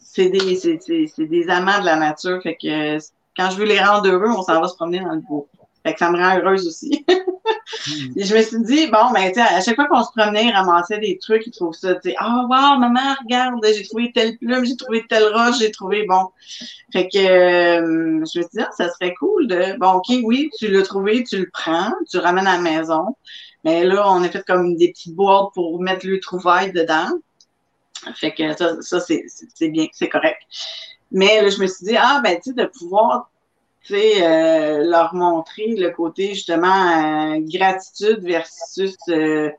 C'est 0.00 0.28
des, 0.28 1.18
des 1.18 1.48
amants 1.48 1.80
de 1.80 1.86
la 1.86 1.96
nature. 1.96 2.42
Fait 2.42 2.56
que 2.56 2.98
quand 3.36 3.50
je 3.50 3.56
veux 3.56 3.64
les 3.64 3.80
rendre 3.80 4.08
heureux, 4.08 4.28
on 4.36 4.42
s'en 4.42 4.60
va 4.60 4.68
se 4.68 4.74
promener 4.74 5.00
dans 5.00 5.14
le 5.14 5.20
bois. 5.20 5.46
Fait 5.84 5.92
que 5.92 5.98
ça 5.98 6.10
me 6.10 6.16
rend 6.16 6.38
heureuse 6.38 6.66
aussi. 6.66 7.04
Et 8.16 8.24
je 8.24 8.34
me 8.34 8.42
suis 8.42 8.62
dit, 8.62 8.86
bon, 8.88 9.10
ben, 9.12 9.32
tu 9.32 9.40
à 9.40 9.60
chaque 9.60 9.76
fois 9.76 9.86
qu'on 9.86 10.02
se 10.02 10.10
promenait, 10.16 10.50
ramassait 10.50 10.98
des 10.98 11.18
trucs, 11.18 11.46
ils 11.46 11.50
trouvent 11.50 11.74
ça, 11.74 11.94
tu 11.96 12.10
sais, 12.10 12.16
oh, 12.20 12.42
wow, 12.48 12.78
maman, 12.78 13.14
regarde, 13.22 13.64
j'ai 13.64 13.84
trouvé 13.84 14.12
telle 14.14 14.36
plume, 14.38 14.64
j'ai 14.64 14.76
trouvé 14.76 15.04
telle 15.08 15.32
roche, 15.34 15.58
j'ai 15.58 15.70
trouvé, 15.70 16.04
bon. 16.06 16.28
Fait 16.92 17.08
que, 17.08 17.18
euh, 17.18 17.80
je 17.80 18.20
me 18.20 18.24
suis 18.24 18.40
dit, 18.40 18.60
ah, 18.60 18.70
ça 18.76 18.90
serait 18.90 19.14
cool 19.14 19.46
de, 19.46 19.78
bon, 19.78 19.92
OK, 19.94 20.14
oui, 20.22 20.50
tu 20.58 20.68
l'as 20.68 20.82
trouvé, 20.82 21.24
tu 21.24 21.38
le 21.38 21.50
prends, 21.52 21.92
tu 22.10 22.16
le 22.16 22.22
ramènes 22.22 22.46
à 22.46 22.56
la 22.56 22.62
maison. 22.62 23.16
Mais 23.64 23.84
là, 23.84 24.10
on 24.10 24.22
a 24.22 24.28
fait 24.28 24.44
comme 24.46 24.76
des 24.76 24.92
petites 24.92 25.14
boîtes 25.14 25.52
pour 25.54 25.80
mettre 25.80 26.06
le 26.06 26.20
trouvaille 26.20 26.72
dedans. 26.72 27.08
Fait 28.14 28.34
que 28.34 28.54
ça, 28.54 28.82
ça 28.82 29.00
c'est 29.00 29.68
bien, 29.68 29.86
c'est 29.92 30.10
correct. 30.10 30.42
Mais 31.10 31.40
là, 31.40 31.48
je 31.48 31.60
me 31.60 31.66
suis 31.66 31.86
dit, 31.86 31.96
ah, 31.96 32.20
ben, 32.22 32.36
tu 32.36 32.50
sais, 32.50 32.52
de 32.52 32.66
pouvoir 32.66 33.30
euh, 33.92 34.84
leur 34.84 35.14
montrer 35.14 35.74
le 35.76 35.90
côté 35.90 36.34
justement 36.34 37.34
euh, 37.34 37.38
gratitude 37.40 38.20
versus 38.22 38.96
euh, 39.08 39.50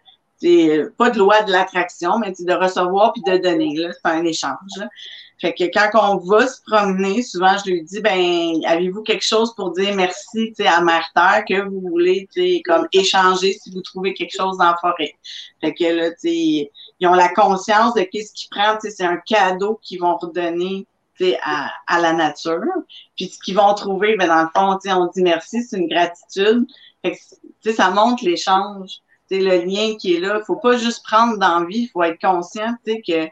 pas 0.98 1.10
de 1.10 1.18
loi 1.18 1.44
de 1.44 1.52
l'attraction, 1.52 2.20
mais 2.20 2.34
de 2.38 2.54
recevoir 2.54 3.14
puis 3.14 3.22
de 3.22 3.38
donner. 3.38 3.76
Là, 3.76 3.92
c'est 3.94 4.12
un 4.12 4.26
échange. 4.26 4.88
Fait 5.40 5.54
que 5.54 5.66
quand 5.66 5.90
on 5.94 6.18
va 6.18 6.48
se 6.48 6.62
promener, 6.66 7.22
souvent 7.22 7.56
je 7.64 7.70
lui 7.70 7.84
dis 7.84 8.00
ben 8.00 8.64
avez-vous 8.66 9.04
quelque 9.04 9.26
chose 9.26 9.54
pour 9.54 9.72
dire 9.72 9.94
merci 9.94 10.54
à 10.66 10.82
Mère 10.82 11.10
Terre 11.14 11.44
que 11.48 11.62
vous 11.68 11.82
voulez 11.82 12.28
comme 12.66 12.88
échanger 12.94 13.54
si 13.54 13.70
vous 13.72 13.82
trouvez 13.82 14.14
quelque 14.14 14.36
chose 14.36 14.58
dans 14.58 14.76
forêt? 14.80 15.14
Fait 15.62 15.74
que 15.74 15.84
là, 15.84 16.10
ils 16.24 16.70
ont 17.04 17.14
la 17.14 17.30
conscience 17.30 17.94
de 17.96 18.02
qu'est-ce 18.04 18.34
qu'ils 18.34 18.50
prennent, 18.50 18.78
c'est 18.82 19.04
un 19.04 19.18
cadeau 19.18 19.80
qu'ils 19.84 20.00
vont 20.00 20.16
redonner 20.16 20.88
à, 21.44 21.72
à 21.88 22.00
la 22.00 22.14
nature. 22.14 22.62
Puis 23.16 23.28
ce 23.28 23.40
qu'ils 23.40 23.56
vont 23.56 23.74
trouver, 23.74 24.16
ben, 24.18 24.28
dans 24.28 24.44
le 24.44 24.50
fond, 24.56 24.80
on 24.96 25.08
dit 25.08 25.24
merci, 25.24 25.64
c'est 25.64 25.78
une 25.78 25.88
gratitude. 25.88 26.66
Fait 27.04 27.18
ça 27.74 27.90
montre 27.92 28.24
l'échange. 28.24 29.00
Le 29.32 29.66
lien 29.66 29.98
qui 29.98 30.16
est 30.16 30.20
là. 30.20 30.42
Faut 30.46 30.58
pas 30.58 30.78
juste 30.78 31.04
prendre 31.04 31.40
d'envie, 31.40 31.84
il 31.84 31.88
faut 31.88 32.04
être 32.04 32.22
conscient 32.22 32.76
que 32.86 33.28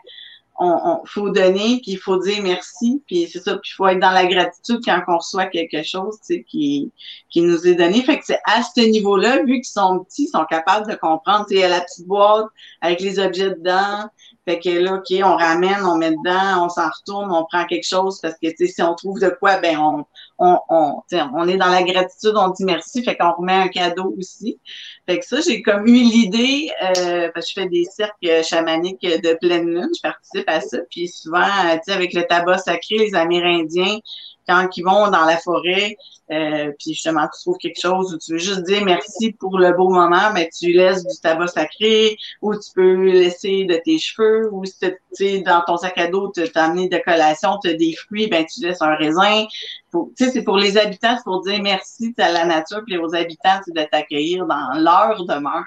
on, 0.63 1.05
faut 1.05 1.29
donner, 1.29 1.79
puis 1.81 1.93
il 1.93 1.97
faut 1.97 2.17
dire 2.17 2.41
merci, 2.41 3.03
puis 3.07 3.27
c'est 3.31 3.39
ça, 3.39 3.57
puis 3.57 3.71
il 3.71 3.75
faut 3.75 3.87
être 3.87 3.99
dans 3.99 4.11
la 4.11 4.25
gratitude 4.25 4.79
quand 4.83 5.01
on 5.07 5.17
reçoit 5.17 5.47
quelque 5.47 5.83
chose, 5.83 6.17
tu 6.25 6.35
sais, 6.35 6.43
qui, 6.43 6.91
qui 7.29 7.41
nous 7.41 7.67
est 7.67 7.75
donné. 7.75 8.01
Fait 8.03 8.19
que 8.19 8.25
c'est 8.25 8.39
à 8.45 8.61
ce 8.63 8.81
niveau-là, 8.81 9.43
vu 9.43 9.55
qu'ils 9.55 9.65
sont 9.65 9.99
petits, 9.99 10.23
ils 10.23 10.27
sont 10.27 10.45
capables 10.45 10.89
de 10.89 10.95
comprendre, 10.95 11.45
tu 11.47 11.57
sais, 11.57 11.67
la 11.67 11.81
petite 11.81 12.07
boîte 12.07 12.47
avec 12.81 13.01
les 13.01 13.19
objets 13.19 13.51
dedans, 13.51 14.09
fait 14.45 14.59
que 14.59 14.69
là, 14.69 14.95
OK, 14.95 15.13
on 15.23 15.37
ramène, 15.37 15.85
on 15.85 15.97
met 15.97 16.11
dedans, 16.11 16.65
on 16.65 16.69
s'en 16.69 16.89
retourne, 16.89 17.31
on 17.31 17.45
prend 17.45 17.65
quelque 17.65 17.87
chose 17.87 18.19
parce 18.21 18.35
que, 18.35 18.49
tu 18.49 18.55
sais, 18.57 18.67
si 18.67 18.81
on 18.81 18.93
trouve 18.93 19.19
de 19.19 19.29
quoi, 19.29 19.57
ben, 19.57 19.77
on, 19.77 20.05
on, 20.43 20.59
on, 20.69 21.01
on 21.35 21.47
est 21.47 21.57
dans 21.57 21.69
la 21.69 21.83
gratitude, 21.83 22.33
on 22.35 22.49
dit 22.49 22.65
merci, 22.65 23.03
fait 23.03 23.15
qu'on 23.15 23.31
remet 23.31 23.53
un 23.53 23.67
cadeau 23.69 24.13
aussi. 24.17 24.59
Fait 25.07 25.19
que 25.19 25.25
ça, 25.25 25.39
j'ai 25.41 25.61
comme 25.61 25.87
eu 25.87 25.93
l'idée, 25.93 26.71
euh, 26.83 27.29
parce 27.33 27.45
que 27.45 27.51
je 27.55 27.61
fais 27.61 27.69
des 27.69 27.85
cercles 27.85 28.43
chamaniques 28.43 29.01
de 29.01 29.37
pleine 29.39 29.67
lune, 29.67 29.89
je 29.95 30.01
participe 30.01 30.47
à 30.47 30.61
ça, 30.61 30.77
puis 30.89 31.07
souvent, 31.07 31.45
tu 31.73 31.79
sais, 31.85 31.91
avec 31.91 32.13
le 32.13 32.23
tabac 32.23 32.59
sacré, 32.59 32.97
les 32.97 33.15
Amérindiens, 33.15 33.99
quand 34.47 34.67
ils 34.75 34.83
vont 34.83 35.09
dans 35.09 35.25
la 35.25 35.37
forêt, 35.37 35.95
euh, 36.31 36.71
puis 36.79 36.93
justement, 36.93 37.27
tu 37.27 37.41
trouves 37.41 37.57
quelque 37.57 37.79
chose 37.79 38.13
où 38.13 38.17
tu 38.17 38.33
veux 38.33 38.37
juste 38.37 38.63
dire 38.63 38.83
merci 38.85 39.33
pour 39.33 39.59
le 39.59 39.73
beau 39.73 39.89
moment, 39.89 40.31
mais 40.33 40.49
tu 40.57 40.71
laisses 40.71 41.05
du 41.05 41.19
tabac 41.21 41.47
sacré, 41.47 42.17
ou 42.41 42.55
tu 42.55 42.71
peux 42.73 43.11
laisser 43.11 43.65
de 43.65 43.79
tes 43.83 43.99
cheveux, 43.99 44.49
ou 44.51 44.63
si 44.65 44.77
tu 45.15 45.41
dans 45.43 45.61
ton 45.67 45.77
sac 45.77 45.97
à 45.97 46.07
dos, 46.07 46.31
tu 46.33 46.41
as 46.55 46.63
amené 46.63 46.87
de 46.87 46.97
collation, 46.97 47.59
tu 47.61 47.69
as 47.69 47.73
des 47.73 47.93
fruits, 47.93 48.27
ben 48.27 48.45
tu 48.45 48.61
laisses 48.61 48.81
un 48.81 48.95
raisin. 48.95 49.45
Tu 49.91 49.99
sais, 50.15 50.31
c'est 50.31 50.43
pour 50.43 50.57
les 50.57 50.77
habitants, 50.77 51.15
c'est 51.17 51.23
pour 51.23 51.41
dire 51.41 51.61
merci 51.61 52.15
à 52.17 52.31
la 52.31 52.45
nature, 52.45 52.81
puis 52.85 52.97
aux 52.97 53.13
habitants, 53.13 53.59
de 53.67 53.83
t'accueillir 53.83 54.45
dans 54.45 54.79
leur 54.79 55.25
demeure. 55.25 55.65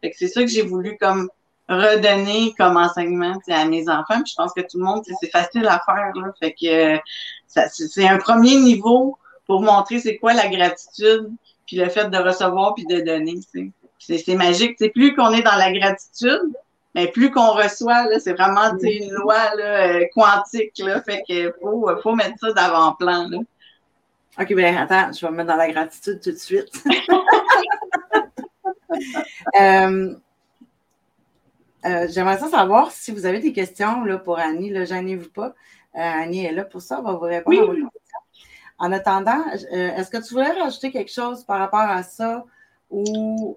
Fait 0.00 0.10
que 0.10 0.16
c'est 0.18 0.28
ça 0.28 0.40
que 0.40 0.48
j'ai 0.48 0.62
voulu 0.62 0.96
comme 0.98 1.28
redonner 1.68 2.54
comme 2.58 2.76
enseignement 2.76 3.38
à 3.48 3.64
mes 3.66 3.88
enfants. 3.88 4.22
Puis 4.22 4.32
je 4.32 4.34
pense 4.36 4.52
que 4.52 4.62
tout 4.62 4.78
le 4.78 4.84
monde, 4.84 5.02
c'est 5.20 5.30
facile 5.30 5.66
à 5.66 5.80
faire. 5.84 6.12
Là. 6.14 6.32
Fait 6.40 6.52
que 6.52 6.98
c'est 7.46 8.08
un 8.08 8.18
premier 8.18 8.56
niveau 8.56 9.18
pour 9.46 9.62
montrer 9.62 9.98
c'est 9.98 10.16
quoi 10.16 10.34
la 10.34 10.48
gratitude, 10.48 11.30
puis 11.66 11.76
le 11.76 11.88
fait 11.88 12.10
de 12.10 12.18
recevoir 12.18 12.74
puis 12.74 12.86
de 12.86 13.00
donner. 13.00 13.36
C'est 13.98 14.34
magique. 14.34 14.76
C'est 14.78 14.90
plus 14.90 15.14
qu'on 15.14 15.32
est 15.32 15.42
dans 15.42 15.56
la 15.56 15.72
gratitude, 15.72 16.52
mais 16.94 17.08
plus 17.08 17.30
qu'on 17.30 17.52
reçoit, 17.52 18.06
c'est 18.18 18.32
vraiment 18.32 18.72
une 18.82 19.10
loi 19.10 19.54
là, 19.56 19.88
euh, 19.88 20.04
quantique. 20.14 20.78
Là, 20.78 21.02
fait 21.02 21.22
que 21.28 21.54
faut, 21.60 21.90
faut 22.02 22.14
mettre 22.14 22.38
ça 22.40 22.52
d'avant-plan. 22.52 23.28
OK, 24.40 24.54
bien 24.54 24.76
attends, 24.76 25.12
je 25.12 25.26
vais 25.26 25.32
me 25.32 25.38
mettre 25.38 25.48
dans 25.48 25.56
la 25.56 25.70
gratitude 25.70 26.20
tout 26.22 26.30
de 26.30 26.36
suite. 26.36 26.70
euh, 29.60 30.14
euh, 31.84 32.06
J'aimerais 32.10 32.38
savoir 32.38 32.90
si 32.90 33.12
vous 33.12 33.26
avez 33.26 33.40
des 33.40 33.52
questions 33.52 34.04
là, 34.04 34.18
pour 34.18 34.38
Annie. 34.38 34.70
Ne 34.70 34.84
gênez-vous 34.84 35.30
pas. 35.30 35.54
Euh, 35.94 36.00
Annie 36.00 36.44
est 36.44 36.52
là 36.52 36.64
pour 36.64 36.80
ça. 36.80 37.00
On 37.00 37.02
va 37.02 37.12
vous 37.12 37.20
répondre 37.20 37.60
à 37.60 37.64
vos 37.64 37.72
questions. 37.72 38.18
En 38.78 38.92
attendant, 38.92 39.44
euh, 39.72 39.96
est-ce 39.96 40.10
que 40.10 40.18
tu 40.18 40.34
voudrais 40.34 40.52
rajouter 40.52 40.92
quelque 40.92 41.12
chose 41.12 41.44
par 41.44 41.58
rapport 41.58 41.80
à 41.80 42.02
ça 42.02 42.44
ou. 42.90 43.56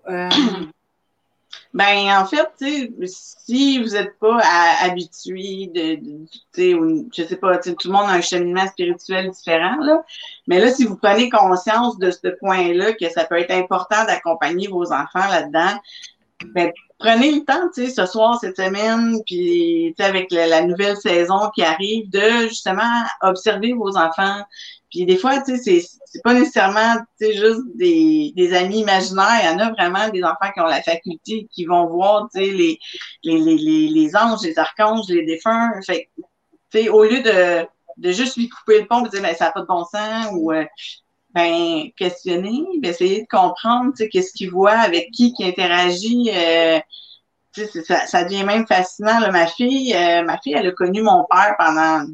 Ben, 1.73 2.09
en 2.17 2.25
fait, 2.25 2.49
si 3.05 3.79
vous 3.79 3.89
n'êtes 3.89 4.17
pas 4.19 4.41
habitué 4.81 5.69
de, 5.73 5.99
je 6.57 7.23
sais 7.23 7.37
pas, 7.37 7.57
tout 7.59 7.75
le 7.85 7.91
monde 7.91 8.09
a 8.09 8.13
un 8.13 8.21
cheminement 8.21 8.67
spirituel 8.67 9.31
différent, 9.31 9.77
là. 9.77 10.03
Mais 10.47 10.59
là, 10.59 10.69
si 10.69 10.83
vous 10.83 10.97
prenez 10.97 11.29
conscience 11.29 11.97
de 11.97 12.11
ce 12.11 12.27
point-là, 12.39 12.93
que 12.93 13.09
ça 13.09 13.23
peut 13.23 13.39
être 13.39 13.51
important 13.51 14.03
d'accompagner 14.05 14.67
vos 14.67 14.91
enfants 14.91 15.27
là-dedans, 15.29 15.79
ben, 16.53 16.71
prenez 17.01 17.31
le 17.31 17.43
temps, 17.43 17.69
tu 17.73 17.85
sais, 17.85 17.89
ce 17.89 18.05
soir, 18.05 18.37
cette 18.39 18.55
semaine, 18.55 19.17
puis 19.25 19.93
avec 19.99 20.31
la, 20.31 20.61
nouvelle 20.63 20.95
saison 20.97 21.49
qui 21.53 21.63
arrive, 21.63 22.09
de 22.09 22.47
justement 22.47 23.03
observer 23.21 23.73
vos 23.73 23.97
enfants. 23.97 24.41
Puis 24.89 25.05
des 25.05 25.17
fois, 25.17 25.41
tu 25.41 25.57
sais, 25.57 25.83
c'est 26.05 26.21
pas 26.23 26.33
nécessairement, 26.33 26.95
tu 27.19 27.27
sais, 27.27 27.33
juste 27.33 27.61
des, 27.75 28.33
des 28.35 28.53
amis 28.53 28.79
imaginaires. 28.79 29.39
Il 29.43 29.45
y 29.45 29.49
en 29.49 29.59
a 29.59 29.71
vraiment 29.71 30.09
des 30.09 30.23
enfants 30.23 30.51
qui 30.53 30.61
ont 30.61 30.65
la 30.65 30.81
faculté, 30.81 31.47
qui 31.51 31.65
vont 31.65 31.87
voir, 31.87 32.29
tu 32.33 32.43
sais, 32.43 32.51
les, 32.51 32.79
les, 33.23 33.39
les, 33.39 33.87
les, 33.87 34.15
anges, 34.15 34.43
les 34.43 34.57
archanges, 34.59 35.07
les 35.09 35.25
défunts. 35.25 35.71
Fait 35.85 36.09
tu 36.17 36.83
sais, 36.83 36.89
au 36.89 37.03
lieu 37.03 37.21
de, 37.21 37.65
de 37.97 38.11
juste 38.11 38.37
lui 38.37 38.47
couper 38.49 38.81
le 38.81 38.87
pont 38.87 39.05
et 39.05 39.09
dire, 39.09 39.21
ben, 39.21 39.35
ça 39.35 39.45
n'a 39.45 39.51
pas 39.51 39.61
de 39.61 39.67
bon 39.67 39.83
sens, 39.85 40.27
ou 40.33 40.51
euh, 40.51 40.65
ben, 41.33 41.89
questionner, 41.97 42.63
essayer 42.83 43.21
de 43.21 43.27
comprendre 43.27 43.93
qu'est-ce 44.11 44.33
qu'il 44.33 44.49
voit, 44.49 44.77
avec 44.77 45.11
qui 45.11 45.33
qui 45.33 45.45
interagit. 45.45 46.29
Euh, 46.33 46.79
ça, 47.53 48.05
ça 48.05 48.23
devient 48.23 48.43
même 48.43 48.65
fascinant. 48.67 49.31
Ma 49.31 49.47
fille, 49.47 49.93
euh, 49.93 50.23
ma 50.23 50.37
fille, 50.39 50.53
elle 50.53 50.67
a 50.67 50.71
connu 50.71 51.01
mon 51.01 51.25
père 51.29 51.55
pendant 51.57 52.05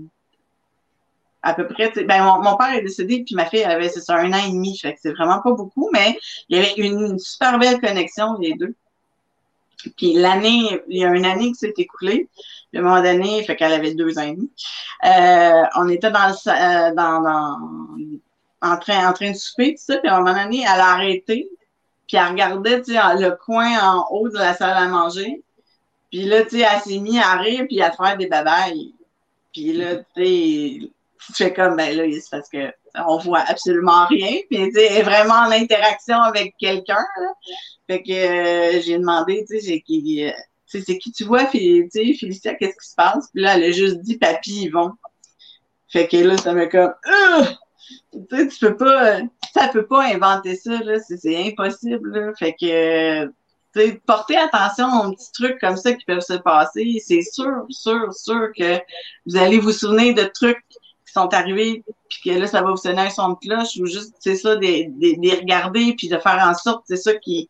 à 1.42 1.54
peu 1.54 1.68
près. 1.68 1.92
Ben, 2.04 2.24
mon, 2.24 2.58
père 2.58 2.74
est 2.74 2.82
décédé, 2.82 3.24
puis 3.26 3.36
ma 3.36 3.46
fille 3.46 3.60
elle 3.60 3.72
avait 3.72 3.90
c'est 3.90 4.02
ça, 4.02 4.16
un 4.16 4.34
an 4.34 4.46
et 4.46 4.52
demi. 4.52 4.78
Fait 4.78 4.94
que 4.94 5.00
c'est 5.02 5.14
vraiment 5.14 5.42
pas 5.42 5.52
beaucoup, 5.52 5.90
mais 5.94 6.18
il 6.50 6.58
y 6.58 6.60
avait 6.60 6.74
une 6.78 7.18
super 7.20 7.58
belle 7.60 7.80
connexion, 7.80 8.38
les 8.40 8.54
deux. 8.54 8.76
Puis 9.96 10.14
l'année, 10.14 10.82
il 10.90 10.98
y 10.98 11.06
a 11.06 11.10
une 11.10 11.26
année 11.26 11.52
qui 11.52 11.56
s'est 11.56 11.74
écoulée. 11.78 12.28
Un 12.74 12.82
moment 12.82 13.02
donné, 13.02 13.44
fait 13.44 13.56
qu'elle 13.56 13.74
avait 13.74 13.94
deux 13.94 14.20
ans 14.20 14.24
et 14.24 14.36
demi. 14.36 14.52
Euh, 15.06 15.64
on 15.76 15.88
était 15.90 16.12
dans, 16.12 16.28
le, 16.28 16.96
dans, 16.96 17.22
dans 17.22 17.58
en 18.62 18.78
train, 18.78 19.10
en 19.10 19.14
train 19.14 19.32
de 19.32 19.36
souper, 19.38 19.76
tout 19.76 19.84
ça, 19.86 19.98
puis 19.98 20.10
à 20.10 20.16
un 20.16 20.22
moment 20.22 20.44
donné, 20.44 20.62
elle 20.62 20.82
a 20.82 20.94
arrêté, 20.94 21.50
puis 22.08 22.18
elle 22.18 22.28
regardait, 22.28 22.82
tu 22.82 22.94
sais, 22.94 23.00
le 23.20 23.32
coin 23.32 23.80
en 23.80 24.08
haut 24.12 24.30
de 24.30 24.38
la 24.38 24.54
salle 24.56 24.78
à 24.78 24.88
manger. 24.88 25.44
Puis 26.10 26.24
là, 26.24 26.44
tu 26.44 26.60
sais, 26.60 26.66
elle 26.72 26.82
s'est 26.82 27.00
mise 27.00 27.20
à 27.20 27.38
rire, 27.38 27.66
puis 27.68 27.82
à 27.82 27.92
faire 27.92 28.18
des 28.18 28.28
babayes. 28.28 28.94
Puis 29.52 29.74
là, 29.74 29.98
tu 30.16 30.92
sais, 31.34 31.54
comme, 31.54 31.76
ben 31.76 31.96
là, 31.96 32.04
c'est 32.12 32.30
parce 32.32 32.50
que 32.50 32.72
on 33.06 33.18
voit 33.18 33.42
absolument 33.42 34.08
rien. 34.08 34.38
Puis, 34.50 34.70
tu 34.70 34.72
sais, 34.72 35.02
vraiment 35.04 35.36
en 35.36 35.52
interaction 35.52 36.20
avec 36.22 36.56
quelqu'un, 36.58 37.06
Fait 37.88 38.02
que 38.02 38.12
euh, 38.12 38.82
j'ai 38.82 38.98
demandé, 38.98 39.46
tu 39.48 39.60
sais, 39.60 39.84
c'est 40.68 40.98
qui 40.98 41.12
tu 41.12 41.24
vois, 41.24 41.46
tu 41.46 41.88
sais, 41.92 42.14
Félicia, 42.14 42.56
qu'est-ce 42.56 42.78
qui 42.78 42.90
se 42.90 42.96
passe? 42.96 43.30
Puis 43.34 43.42
là, 43.42 43.56
elle 43.56 43.66
a 43.66 43.72
juste 43.72 44.00
dit, 44.00 44.18
papy, 44.18 44.64
ils 44.64 44.70
vont. 44.70 44.92
Fait 45.90 46.08
que 46.08 46.18
là, 46.18 46.38
ça 46.38 46.54
m'a 46.54 46.68
comme, 46.68 46.94
tu 48.12 48.20
sais, 48.30 48.48
tu 48.48 48.60
peux 48.60 48.78
pas, 48.78 49.20
ça 49.54 49.68
peut 49.70 49.86
pas 49.86 50.06
inventer 50.06 50.56
ça, 50.56 50.78
là, 50.84 51.00
c'est 51.00 51.48
impossible, 51.48 52.12
là. 52.12 52.34
Fait 52.38 52.54
que, 52.54 53.26
tu 53.26 53.32
sais, 53.76 54.02
porter 54.06 54.38
attention 54.38 54.88
aux 55.02 55.12
petits 55.14 55.32
trucs 55.34 55.60
comme 55.60 55.78
ça 55.78 55.94
qui 55.94 56.06
peuvent 56.06 56.22
se 56.22 56.34
passer. 56.34 57.02
C'est 57.06 57.22
sûr, 57.22 57.66
sûr, 57.70 58.14
sûr 58.14 58.50
que 58.58 58.80
vous 59.26 59.38
allez 59.38 59.60
vous 59.60 59.72
souvenir 59.72 60.16
de 60.16 60.24
trucs 60.24 60.64
qui 60.70 61.14
sont 61.14 61.34
arrivés, 61.34 61.84
puis 62.10 62.20
que 62.26 62.40
là, 62.40 62.48
ça 62.48 62.62
va 62.62 62.72
vous 62.72 62.78
sonner 62.78 63.02
un 63.02 63.10
son 63.10 63.30
de 63.30 63.36
cloche, 63.36 63.78
ou 63.80 63.86
juste, 63.86 64.16
c'est 64.20 64.36
ça, 64.36 64.56
des, 64.56 64.88
des, 64.90 65.36
regarder, 65.36 65.94
puis 65.98 66.08
de 66.08 66.18
faire 66.18 66.44
en 66.44 66.54
sorte, 66.54 66.84
c'est 66.88 66.98
ça 66.98 67.16
qui, 67.16 67.50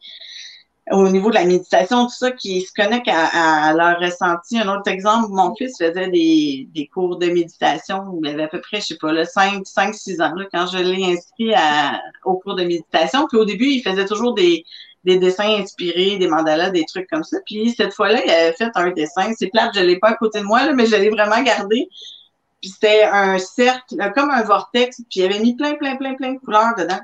au 0.92 1.10
niveau 1.10 1.30
de 1.30 1.36
la 1.36 1.46
méditation, 1.46 2.06
tout 2.06 2.14
ça, 2.14 2.32
qui 2.32 2.62
se 2.62 2.72
connecte 2.74 3.10
à, 3.10 3.74
leur 3.74 4.00
ressenti. 4.00 4.58
Un 4.58 4.74
autre 4.74 4.90
exemple, 4.90 5.28
mon 5.30 5.54
fils 5.56 5.78
faisait 5.78 6.10
des, 6.10 6.68
des 6.74 6.88
cours 6.88 7.18
de 7.18 7.28
méditation, 7.28 8.20
il 8.24 8.30
avait 8.30 8.44
à 8.44 8.48
peu 8.48 8.62
près, 8.62 8.80
je 8.80 8.88
sais 8.88 8.98
pas, 8.98 9.12
là, 9.12 9.26
5, 9.26 9.66
5 9.66 9.94
6 9.94 10.22
ans, 10.22 10.34
là, 10.36 10.46
quand 10.52 10.68
je 10.68 10.78
l'ai 10.78 11.14
inscrit 11.14 11.54
à, 11.54 12.02
au 12.24 12.38
cours 12.38 12.56
de 12.56 12.64
méditation. 12.64 13.28
Puis 13.28 13.38
au 13.38 13.46
début, 13.46 13.68
il 13.68 13.82
faisait 13.82 14.06
toujours 14.06 14.34
des, 14.34 14.64
des 15.04 15.18
dessins 15.18 15.62
inspirés, 15.62 16.18
des 16.18 16.28
mandalas, 16.28 16.70
des 16.70 16.86
trucs 16.86 17.10
comme 17.10 17.24
ça. 17.24 17.38
Puis 17.46 17.74
cette 17.76 17.94
fois-là, 17.94 18.22
il 18.24 18.30
avait 18.30 18.54
fait 18.54 18.72
un 18.76 18.92
dessin. 18.92 19.34
C'est 19.38 19.48
plate, 19.48 19.72
je 19.76 19.82
l'ai 19.82 20.00
pas 20.00 20.10
à 20.10 20.14
côté 20.16 20.40
de 20.40 20.46
moi, 20.46 20.66
là, 20.66 20.74
mais 20.74 20.86
je 20.86 20.96
l'ai 20.96 21.10
vraiment 21.10 21.42
gardé. 21.44 21.90
Puis 22.62 22.72
c'était 22.72 23.04
un 23.04 23.38
cercle, 23.40 23.96
comme 24.16 24.30
un 24.30 24.44
vortex, 24.44 25.02
puis 25.10 25.20
il 25.20 25.26
avait 25.26 25.40
mis 25.40 25.56
plein, 25.56 25.76
plein, 25.76 25.96
plein, 25.96 26.16
plein 26.16 26.34
de 26.34 26.40
couleurs 26.40 26.76
dedans. 26.78 27.00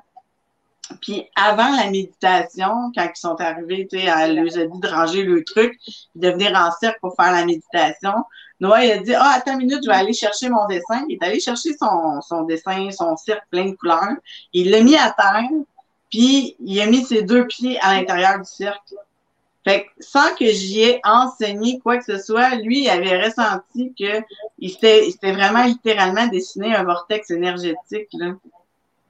Puis 1.01 1.25
avant 1.35 1.75
la 1.75 1.89
méditation, 1.89 2.91
quand 2.95 3.03
ils 3.03 3.19
sont 3.19 3.39
arrivés, 3.39 3.87
tu 3.89 3.99
sais, 3.99 4.05
elle 4.05 4.35
leur 4.35 4.45
a 4.45 4.65
dit 4.65 4.79
de 4.79 4.87
ranger 4.87 5.23
le 5.23 5.43
truc, 5.43 5.79
de 6.15 6.29
venir 6.29 6.53
en 6.55 6.71
cercle 6.71 6.99
pour 7.01 7.15
faire 7.15 7.31
la 7.31 7.45
méditation. 7.45 8.13
Noah, 8.59 8.85
il 8.85 8.91
a 8.91 8.97
dit, 8.97 9.13
ah, 9.15 9.33
attends 9.35 9.53
une 9.53 9.67
minute, 9.67 9.83
je 9.83 9.89
vais 9.89 9.95
aller 9.95 10.13
chercher 10.13 10.49
mon 10.49 10.65
dessin. 10.67 11.05
Il 11.09 11.15
est 11.15 11.25
allé 11.25 11.39
chercher 11.39 11.75
son, 11.77 12.21
son 12.21 12.43
dessin, 12.43 12.91
son 12.91 13.15
cercle 13.17 13.45
plein 13.49 13.65
de 13.65 13.75
couleurs. 13.75 14.15
Il 14.51 14.71
l'a 14.71 14.81
mis 14.81 14.95
à 14.95 15.11
terre, 15.11 15.49
puis 16.09 16.55
il 16.59 16.81
a 16.81 16.85
mis 16.85 17.03
ses 17.03 17.23
deux 17.23 17.47
pieds 17.47 17.79
à 17.81 17.95
l'intérieur 17.95 18.39
du 18.39 18.45
cercle. 18.45 18.95
Fait 19.63 19.85
que 19.85 19.89
sans 19.99 20.35
que 20.35 20.45
j'y 20.45 20.81
ai 20.81 21.01
enseigné 21.05 21.79
quoi 21.79 21.97
que 21.97 22.03
ce 22.03 22.17
soit, 22.17 22.55
lui, 22.55 22.83
il 22.83 22.89
avait 22.89 23.23
ressenti 23.23 23.93
que 23.97 24.21
il 24.59 24.69
s'était 24.71 25.31
vraiment 25.31 25.63
littéralement 25.63 26.27
dessiné 26.27 26.75
un 26.75 26.83
vortex 26.83 27.31
énergétique. 27.31 28.09
Là. 28.13 28.33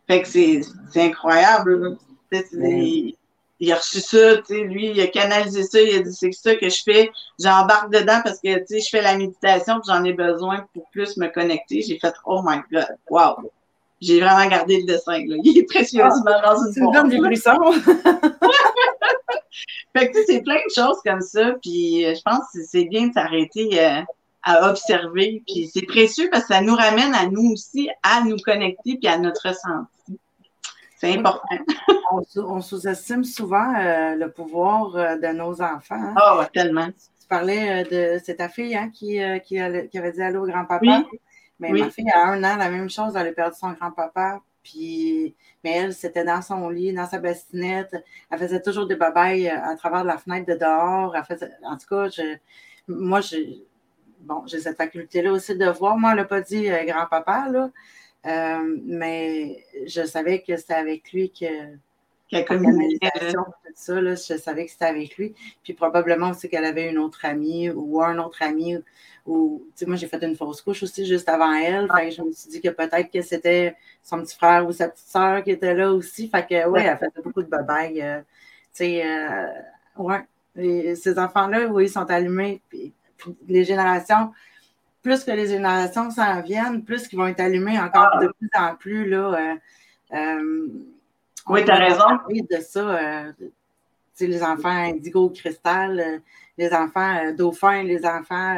Fait 0.07 0.21
que 0.21 0.27
c'est 0.27 0.61
incroyable. 0.95 1.97
Il, 2.31 3.15
il, 3.59 3.71
a 3.71 3.75
reçu 3.75 3.99
ça, 3.99 4.37
tu 4.37 4.45
sais, 4.45 4.63
lui, 4.63 4.89
il 4.89 5.01
a 5.01 5.07
canalisé 5.07 5.63
ça, 5.63 5.79
il 5.79 5.95
a 5.95 5.99
dit 5.99 6.13
c'est 6.13 6.31
ça 6.31 6.55
que 6.55 6.69
je 6.69 6.81
fais. 6.83 7.11
J'embarque 7.39 7.91
dedans 7.91 8.21
parce 8.23 8.39
que 8.39 8.57
tu 8.59 8.65
sais, 8.67 8.79
je 8.79 8.89
fais 8.89 9.01
la 9.01 9.17
méditation, 9.17 9.81
j'en 9.85 10.03
ai 10.03 10.13
besoin 10.13 10.65
pour 10.73 10.89
plus 10.89 11.15
me 11.17 11.27
connecter. 11.27 11.81
J'ai 11.81 11.99
fait 11.99 12.13
Oh 12.25 12.41
my 12.43 12.59
God, 12.71 12.97
wow! 13.09 13.51
J'ai 14.03 14.19
vraiment 14.19 14.47
gardé 14.49 14.81
le 14.81 14.85
dessin. 14.85 15.25
Là. 15.25 15.37
Il 15.43 15.57
est 15.57 15.63
précieusement 15.63 16.23
ah, 16.25 16.53
dans 16.53 16.65
une 16.65 16.73
forme. 16.73 17.09
des 17.09 17.17
fait 19.95 20.11
que 20.11 20.17
c'est 20.25 20.41
plein 20.41 20.55
de 20.55 20.73
choses 20.75 20.97
comme 21.05 21.21
ça. 21.21 21.53
Puis 21.61 22.05
euh, 22.05 22.13
je 22.13 22.21
pense 22.21 22.43
que 22.53 22.59
c'est 22.67 22.83
bien 22.85 23.07
de 23.07 23.13
s'arrêter 23.13 23.79
euh, 23.79 24.01
à 24.43 24.69
observer. 24.69 25.41
Puis 25.47 25.71
c'est 25.73 25.85
précieux 25.85 26.27
parce 26.31 26.43
que 26.43 26.53
ça 26.53 26.61
nous 26.61 26.75
ramène 26.75 27.15
à 27.15 27.27
nous 27.27 27.53
aussi 27.53 27.89
à 28.03 28.21
nous 28.25 28.35
connecter 28.37 28.97
puis 28.97 29.07
à 29.07 29.17
notre 29.17 29.47
ressenti. 29.47 29.87
C'est 31.03 31.17
important. 31.17 31.41
on 32.37 32.61
sous-estime 32.61 33.23
souvent 33.23 33.75
euh, 33.75 34.15
le 34.15 34.31
pouvoir 34.31 34.91
de 34.91 35.33
nos 35.33 35.61
enfants. 35.61 35.95
Hein. 35.95 36.13
Ah, 36.15 36.39
oh, 36.39 36.43
tellement. 36.53 36.87
Tu 36.87 37.27
parlais 37.27 37.83
de 37.85 38.21
c'est 38.23 38.35
ta 38.35 38.49
fille 38.49 38.75
hein, 38.75 38.89
qui, 38.89 39.19
qui, 39.45 39.59
avait 39.59 40.11
dit 40.11 40.21
allô 40.21 40.43
au 40.43 40.47
grand-papa. 40.47 41.03
Mais 41.59 41.71
ma 41.71 41.89
fille, 41.89 42.09
a 42.09 42.25
un 42.25 42.43
an, 42.43 42.57
la 42.57 42.69
même 42.69 42.89
chose, 42.89 43.15
elle 43.15 43.27
a 43.27 43.31
perdu 43.31 43.57
son 43.57 43.71
grand-papa. 43.71 44.41
Puis, 44.63 45.35
mais 45.63 45.71
elle, 45.71 45.93
c'était 45.93 46.23
dans 46.23 46.41
son 46.41 46.69
lit, 46.69 46.93
dans 46.93 47.07
sa 47.07 47.19
bastinette. 47.19 47.95
Elle 48.31 48.39
faisait 48.39 48.61
toujours 48.61 48.87
des 48.87 48.95
babayes 48.95 49.49
euh, 49.49 49.61
à 49.61 49.75
travers 49.75 50.03
la 50.03 50.17
fenêtre 50.17 50.47
de 50.47 50.57
dehors. 50.57 51.15
Elle 51.15 51.23
faisait, 51.25 51.51
en 51.63 51.77
tout 51.77 51.87
cas, 51.87 52.07
je, 52.07 52.37
moi, 52.87 53.19
bon, 54.21 54.43
j'ai 54.45 54.59
cette 54.59 54.77
faculté-là 54.77 55.31
aussi 55.31 55.57
de 55.57 55.67
voir. 55.67 55.97
Moi, 55.97 56.11
elle 56.11 56.17
n'a 56.17 56.25
pas 56.25 56.41
dit 56.41 56.69
euh, 56.69 56.85
grand-papa, 56.85 57.49
là. 57.49 57.69
Euh, 58.25 58.77
mais 58.83 59.65
je 59.85 60.05
savais 60.05 60.41
que 60.41 60.55
c'était 60.57 60.73
avec 60.73 61.11
lui 61.11 61.31
que. 61.31 61.77
La 62.31 62.41
communication, 62.41 63.43
tout 63.43 63.73
ça, 63.75 64.01
là, 64.01 64.15
je 64.15 64.37
savais 64.37 64.65
que 64.65 64.71
c'était 64.71 64.85
avec 64.85 65.17
lui. 65.17 65.35
Puis 65.63 65.73
probablement 65.73 66.31
aussi 66.31 66.49
qu'elle 66.49 66.65
avait 66.65 66.89
une 66.89 66.97
autre 66.97 67.25
amie 67.25 67.69
ou 67.69 68.01
un 68.01 68.17
autre 68.17 68.41
ami 68.41 68.75
ou, 69.25 69.65
moi, 69.87 69.95
j'ai 69.95 70.07
fait 70.07 70.21
une 70.23 70.35
fausse 70.35 70.61
couche 70.61 70.83
aussi 70.83 71.05
juste 71.05 71.29
avant 71.29 71.53
elle. 71.53 71.87
Fait 71.95 72.11
je 72.11 72.21
me 72.21 72.31
suis 72.31 72.49
dit 72.49 72.61
que 72.61 72.69
peut-être 72.69 73.09
que 73.09 73.21
c'était 73.21 73.75
son 74.01 74.21
petit 74.21 74.35
frère 74.35 74.67
ou 74.67 74.71
sa 74.73 74.89
petite 74.89 75.07
soeur 75.07 75.43
qui 75.43 75.51
était 75.51 75.73
là 75.73 75.93
aussi. 75.93 76.27
Fait 76.27 76.45
que, 76.45 76.67
ouais, 76.67 76.85
elle 76.85 76.97
fait 76.97 77.23
beaucoup 77.23 77.41
de 77.41 77.47
babayes. 77.47 78.01
Euh, 78.01 78.19
tu 78.19 78.25
sais, 78.73 79.03
euh, 79.05 79.47
ouais. 79.97 80.95
ces 80.95 81.17
enfants-là, 81.17 81.67
oui, 81.67 81.85
ils 81.85 81.89
sont 81.89 82.09
allumés. 82.09 82.61
Puis, 82.69 82.93
les 83.47 83.63
générations, 83.63 84.31
plus 85.03 85.23
que 85.23 85.31
les 85.31 85.47
générations 85.47 86.09
s'en 86.09 86.41
viennent, 86.41 86.83
plus 86.83 87.07
qu'ils 87.07 87.19
vont 87.19 87.27
être 87.27 87.41
allumés 87.41 87.79
encore 87.79 88.09
ah. 88.13 88.19
de 88.23 88.27
plus 88.39 88.49
en 88.55 88.75
plus, 88.75 89.09
là. 89.09 89.57
Euh, 90.13 90.67
oui, 91.47 91.65
tu 91.65 91.71
as 91.71 91.75
raison. 91.75 92.07
De 92.29 92.61
ça, 92.61 93.25
les 94.19 94.43
enfants 94.43 94.69
indigo 94.69 95.29
cristal, 95.29 96.21
les 96.57 96.73
enfants 96.73 97.31
dauphins, 97.33 97.83
les 97.83 98.05
enfants 98.05 98.55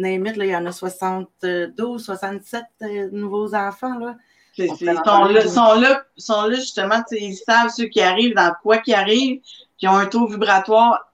Némit, 0.00 0.32
il 0.36 0.46
y 0.46 0.56
en 0.56 0.66
a 0.66 0.72
72, 0.72 2.02
67 2.02 2.64
euh, 2.82 3.08
nouveaux 3.12 3.54
enfants. 3.54 3.98
Là. 3.98 4.16
Ils 4.56 4.68
sont 4.68 4.84
là, 5.24 5.46
sont, 5.46 5.80
là, 5.80 6.02
sont 6.16 6.42
là, 6.46 6.54
justement, 6.56 7.02
ils 7.12 7.36
savent 7.36 7.70
ceux 7.70 7.86
qui 7.86 8.00
arrivent, 8.00 8.34
dans 8.34 8.52
quoi 8.62 8.78
qui 8.78 8.94
arrivent, 8.94 9.40
qui 9.78 9.86
ont 9.88 9.96
un 9.96 10.06
taux 10.06 10.26
vibratoire 10.26 11.09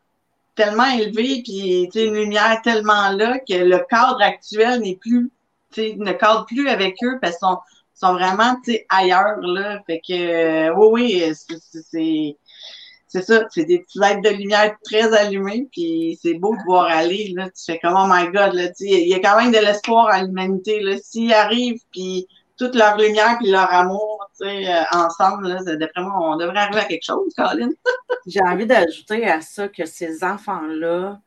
tellement 0.56 0.90
élevé, 0.90 1.42
puis 1.44 1.88
une 1.94 2.14
lumière 2.14 2.60
tellement 2.62 3.10
là 3.10 3.38
que 3.38 3.54
le 3.54 3.78
cadre 3.88 4.20
actuel 4.20 4.80
n'est 4.80 4.96
plus, 4.96 5.30
ne 5.76 6.12
cadre 6.12 6.46
plus 6.46 6.68
avec 6.68 6.96
eux 7.04 7.18
parce 7.20 7.38
qu'ils 7.38 7.48
sont, 7.48 7.58
sont 7.94 8.14
vraiment 8.14 8.56
ailleurs. 8.88 9.38
Là. 9.40 9.80
Fait 9.86 10.00
que 10.06 10.12
euh, 10.12 10.74
oui, 10.76 11.22
oui, 11.22 11.34
c'est 11.34 12.36
c'est 13.08 13.22
ça, 13.22 13.44
c'est 13.50 13.64
des 13.64 13.78
petits 13.78 14.00
êtres 14.02 14.20
de 14.20 14.30
lumière 14.30 14.76
très 14.84 15.14
allumés, 15.16 15.68
puis 15.70 16.18
c'est 16.20 16.34
beau 16.34 16.54
de 16.56 16.62
voir 16.66 16.86
aller, 16.86 17.32
là, 17.36 17.48
tu 17.50 17.64
fais 17.64 17.78
comme, 17.78 17.94
oh 17.96 18.06
my 18.08 18.26
God, 18.26 18.52
là, 18.52 18.68
il 18.80 19.08
y 19.08 19.14
a 19.14 19.20
quand 19.20 19.40
même 19.40 19.52
de 19.52 19.58
l'espoir 19.58 20.08
à 20.08 20.22
l'humanité, 20.22 20.82
s'ils 21.02 21.32
arrivent, 21.32 21.80
puis 21.92 22.26
toute 22.56 22.74
leur 22.74 22.96
lumière 22.96 23.36
puis 23.38 23.50
leur 23.50 23.72
amour, 23.72 24.15
ensemble, 24.92 25.48
là, 25.48 25.76
d'après 25.76 26.02
moi, 26.02 26.12
on 26.16 26.36
devrait 26.36 26.58
arriver 26.58 26.80
à 26.80 26.84
quelque 26.84 27.04
chose, 27.04 27.32
Colin. 27.36 27.70
J'ai 28.26 28.40
envie 28.42 28.66
d'ajouter 28.66 29.26
à 29.26 29.40
ça 29.40 29.68
que 29.68 29.86
ces 29.86 30.24
enfants-là, 30.24 31.20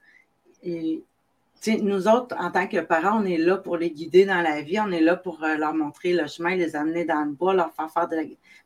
nous 0.63 2.07
autres, 2.07 2.35
en 2.39 2.51
tant 2.51 2.67
que 2.67 2.79
parents, 2.79 3.21
on 3.21 3.25
est 3.25 3.37
là 3.37 3.57
pour 3.57 3.77
les 3.77 3.91
guider 3.91 4.25
dans 4.25 4.41
la 4.41 4.61
vie, 4.61 4.79
on 4.79 4.91
est 4.91 5.01
là 5.01 5.15
pour 5.15 5.43
euh, 5.43 5.55
leur 5.55 5.73
montrer 5.73 6.13
le 6.13 6.27
chemin, 6.27 6.55
les 6.55 6.75
amener 6.75 7.05
dans 7.05 7.23
le 7.25 7.31
bois, 7.31 7.53
leur 7.53 7.73
faire 7.73 7.91
faire 7.91 8.07
de 8.07 8.17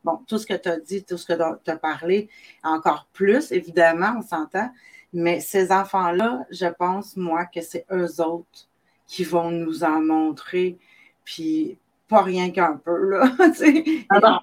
Bon, 0.04 0.20
tout 0.28 0.38
ce 0.38 0.46
que 0.46 0.54
tu 0.54 0.70
as 0.70 0.80
dit, 0.80 1.04
tout 1.04 1.18
ce 1.18 1.26
que 1.26 1.34
tu 1.64 1.72
as 1.72 1.78
parlé, 1.78 2.30
encore 2.64 3.08
plus, 3.14 3.52
évidemment, 3.52 4.16
on 4.18 4.22
s'entend, 4.22 4.70
mais 5.14 5.40
ces 5.40 5.72
enfants-là, 5.72 6.46
je 6.52 6.66
pense, 6.66 7.16
moi, 7.16 7.46
que 7.46 7.62
c'est 7.62 7.86
eux 7.92 8.22
autres 8.22 8.68
qui 9.08 9.24
vont 9.24 9.50
nous 9.52 9.84
en 9.84 10.02
montrer, 10.02 10.78
puis 11.24 11.78
pas 12.14 12.22
rien 12.22 12.52
qu'un 12.52 12.78
peu, 12.78 13.10
là. 13.10 13.32
Ah 14.10 14.40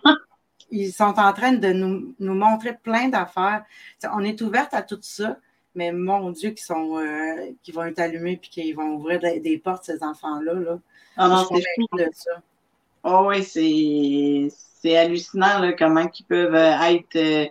ils 0.72 0.92
sont 0.92 1.14
en 1.18 1.32
train 1.32 1.52
de 1.52 1.72
nous, 1.72 2.14
nous 2.20 2.34
montrer 2.34 2.76
plein 2.76 3.08
d'affaires. 3.08 3.64
On 4.12 4.20
est 4.20 4.40
ouverte 4.40 4.72
à 4.72 4.82
tout 4.82 4.98
ça, 5.02 5.36
mais 5.74 5.90
mon 5.90 6.30
Dieu, 6.30 6.50
qui 6.50 6.62
sont 6.62 6.98
euh, 6.98 7.50
qui 7.62 7.72
vont 7.72 7.84
être 7.84 7.98
allumés 7.98 8.36
puis 8.36 8.50
qui 8.50 8.72
vont 8.72 8.94
ouvrir 8.94 9.18
des, 9.20 9.58
portes, 9.58 9.84
ces 9.84 10.02
enfants-là. 10.02 10.54
Là. 10.54 10.78
Ah 11.16 11.28
non, 11.28 11.44
c'est 11.48 12.04
de 12.04 12.10
ça. 12.12 12.42
Oh 13.02 13.26
oui, 13.28 13.42
c'est 13.42 14.96
hallucinant 14.96 15.58
là, 15.58 15.72
comment 15.72 16.08
ils 16.08 16.24
peuvent 16.24 16.54
euh, 16.54 16.80
être. 16.82 17.50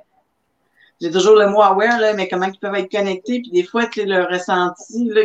Euh, 1.01 1.05
j'ai 1.07 1.11
toujours 1.11 1.35
le 1.35 1.49
mot 1.49 1.61
aware, 1.61 1.99
là, 1.99 2.13
mais 2.13 2.27
comment 2.27 2.47
ils 2.47 2.59
peuvent 2.59 2.75
être 2.75 2.91
connectés. 2.91 3.41
Puis 3.41 3.51
des 3.51 3.63
fois, 3.63 3.85
tu 3.87 4.05
le 4.05 4.23
ressenti, 4.25 5.05
là, 5.05 5.21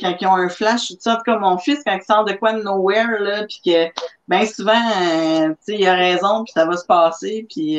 quand 0.00 0.16
ils 0.20 0.26
ont 0.26 0.34
un 0.34 0.48
flash, 0.48 0.88
tout 0.88 0.96
ça, 1.00 1.20
comme 1.24 1.40
mon 1.40 1.58
fils, 1.58 1.80
quand 1.84 1.96
il 1.96 2.04
sort 2.04 2.24
de 2.24 2.32
quoi 2.32 2.52
de 2.52 2.62
nowhere, 2.62 3.20
là, 3.20 3.44
puis 3.44 3.60
que 3.64 3.86
bien 4.28 4.46
souvent, 4.46 4.72
tu 4.72 5.56
sais, 5.60 5.78
il 5.78 5.86
a 5.86 5.94
raison, 5.94 6.44
puis 6.44 6.52
ça 6.52 6.66
va 6.66 6.76
se 6.76 6.86
passer. 6.86 7.46
Puis 7.48 7.78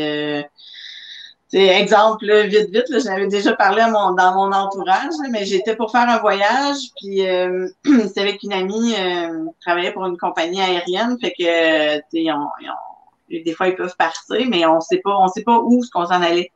exemple, 1.56 2.26
vite, 2.48 2.70
vite, 2.70 3.04
j'avais 3.04 3.28
déjà 3.28 3.54
parlé 3.54 3.82
dans 3.82 4.34
mon 4.34 4.52
entourage, 4.52 5.14
mais 5.32 5.46
j'étais 5.46 5.76
pour 5.76 5.92
faire 5.92 6.10
un 6.10 6.20
voyage, 6.20 6.78
puis 6.98 7.28
euh, 7.28 7.68
c'était 7.86 8.22
avec 8.22 8.44
une 8.44 8.54
amie 8.54 8.94
euh, 8.98 9.46
qui 9.46 9.60
travaillait 9.62 9.92
pour 9.92 10.06
une 10.06 10.18
compagnie 10.18 10.62
aérienne, 10.62 11.18
fait 11.20 11.34
que 11.38 12.02
des 13.44 13.54
fois 13.54 13.68
ils 13.68 13.76
peuvent 13.76 13.96
partir, 13.98 14.48
mais 14.50 14.66
on 14.66 14.82
sait 14.82 15.02
pas, 15.04 15.16
on 15.18 15.28
sait 15.28 15.44
pas 15.44 15.60
où 15.60 15.84
ce 15.84 15.90
qu'on 15.90 16.06
s'en 16.06 16.22
allait. 16.22 16.52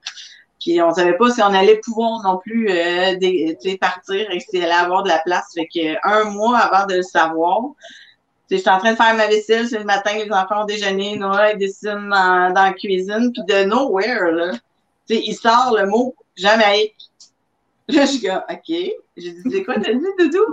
Puis 0.70 0.80
on 0.84 0.94
savait 0.94 1.18
pas 1.18 1.32
si 1.32 1.42
on 1.42 1.48
allait 1.48 1.80
pouvoir 1.80 2.22
non 2.22 2.38
plus 2.38 2.70
euh, 2.70 3.16
partir 3.82 4.30
et 4.30 4.40
si 4.40 4.58
elle 4.58 4.66
allait 4.66 4.74
avoir 4.74 5.02
de 5.02 5.08
la 5.08 5.18
place. 5.18 5.48
Fait 5.56 5.66
que 5.66 5.98
un 6.08 6.26
mois 6.26 6.60
avant 6.60 6.86
de 6.86 6.98
le 6.98 7.02
savoir, 7.02 7.72
je 8.52 8.58
suis 8.58 8.70
en 8.70 8.78
train 8.78 8.92
de 8.92 8.96
faire 8.96 9.16
ma 9.16 9.26
vaisselle, 9.26 9.68
c'est 9.68 9.80
le 9.80 9.86
matin, 9.86 10.12
les 10.14 10.32
enfants 10.32 10.62
ont 10.62 10.66
déjeuné, 10.66 11.18
Noah, 11.18 11.54
ils 11.54 11.58
dessinent 11.58 12.10
dans, 12.10 12.54
la 12.54 12.74
cuisine, 12.74 13.32
puis 13.34 13.44
de 13.48 13.64
nowhere, 13.64 14.32
là, 14.32 14.52
il 15.10 15.34
sort 15.34 15.76
le 15.76 15.88
mot 15.88 16.14
Jamaïque. 16.36 16.94
Là, 17.88 18.06
je 18.06 18.20
dis, 18.20 18.30
OK. 18.30 18.94
J'ai 19.18 19.32
dit, 19.32 19.42
c'est 19.52 19.64
quoi, 19.64 19.74
t'as 19.80 19.92
dit, 19.92 20.06
Doudou? 20.20 20.46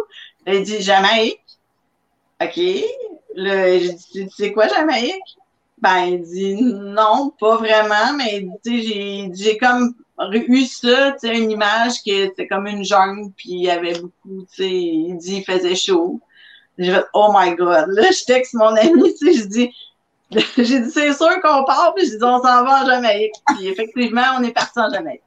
Il 0.47 0.63
dit, 0.63 0.81
Jamaïque. 0.81 1.43
OK. 2.43 2.57
Là, 3.35 3.79
j'ai 3.79 3.93
dit, 3.93 4.31
c'est 4.35 4.53
quoi, 4.53 4.67
Jamaïque? 4.69 5.37
Ben, 5.77 6.05
il 6.07 6.23
dit, 6.23 6.63
non, 6.63 7.35
pas 7.39 7.59
vraiment, 7.59 8.15
mais 8.17 8.47
j'ai 8.65 9.59
comme 9.59 9.95
eu 10.33 10.65
ça, 10.65 11.13
tu 11.13 11.29
sais, 11.29 11.39
une 11.39 11.51
image 11.51 12.03
que 12.05 12.27
c'était 12.27 12.47
comme 12.47 12.67
une 12.67 12.85
jungle, 12.85 13.33
puis 13.37 13.51
il 13.51 13.63
y 13.63 13.71
avait 13.71 13.95
beaucoup, 13.95 14.47
tu 14.51 14.57
sais, 14.57 14.71
il 14.71 15.17
dit, 15.17 15.37
il 15.37 15.45
faisait 15.45 15.75
chaud. 15.75 16.21
J'ai 16.79 16.93
fait, 16.93 17.07
oh 17.15 17.33
my 17.35 17.55
God. 17.55 17.87
Là, 17.89 18.11
je 18.11 18.25
texte 18.25 18.55
mon 18.55 18.77
ami, 18.77 19.15
tu 19.15 19.33
sais, 19.33 19.41
je 19.41 19.47
dis, 19.47 19.71
J'ai 20.57 20.81
dit, 20.81 20.91
c'est 20.91 21.13
sûr 21.13 21.41
qu'on 21.41 21.63
part, 21.65 21.95
puis 21.95 22.05
j'ai 22.07 22.19
dit, 22.19 22.25
on 22.25 22.43
s'en 22.43 22.65
va 22.65 22.83
en 22.83 22.87
Jamaïque. 22.87 23.37
Puis 23.47 23.69
effectivement, 23.69 24.25
on 24.39 24.43
est 24.43 24.51
parti 24.53 24.81
en 24.81 24.91
Jamaïque. 24.91 25.23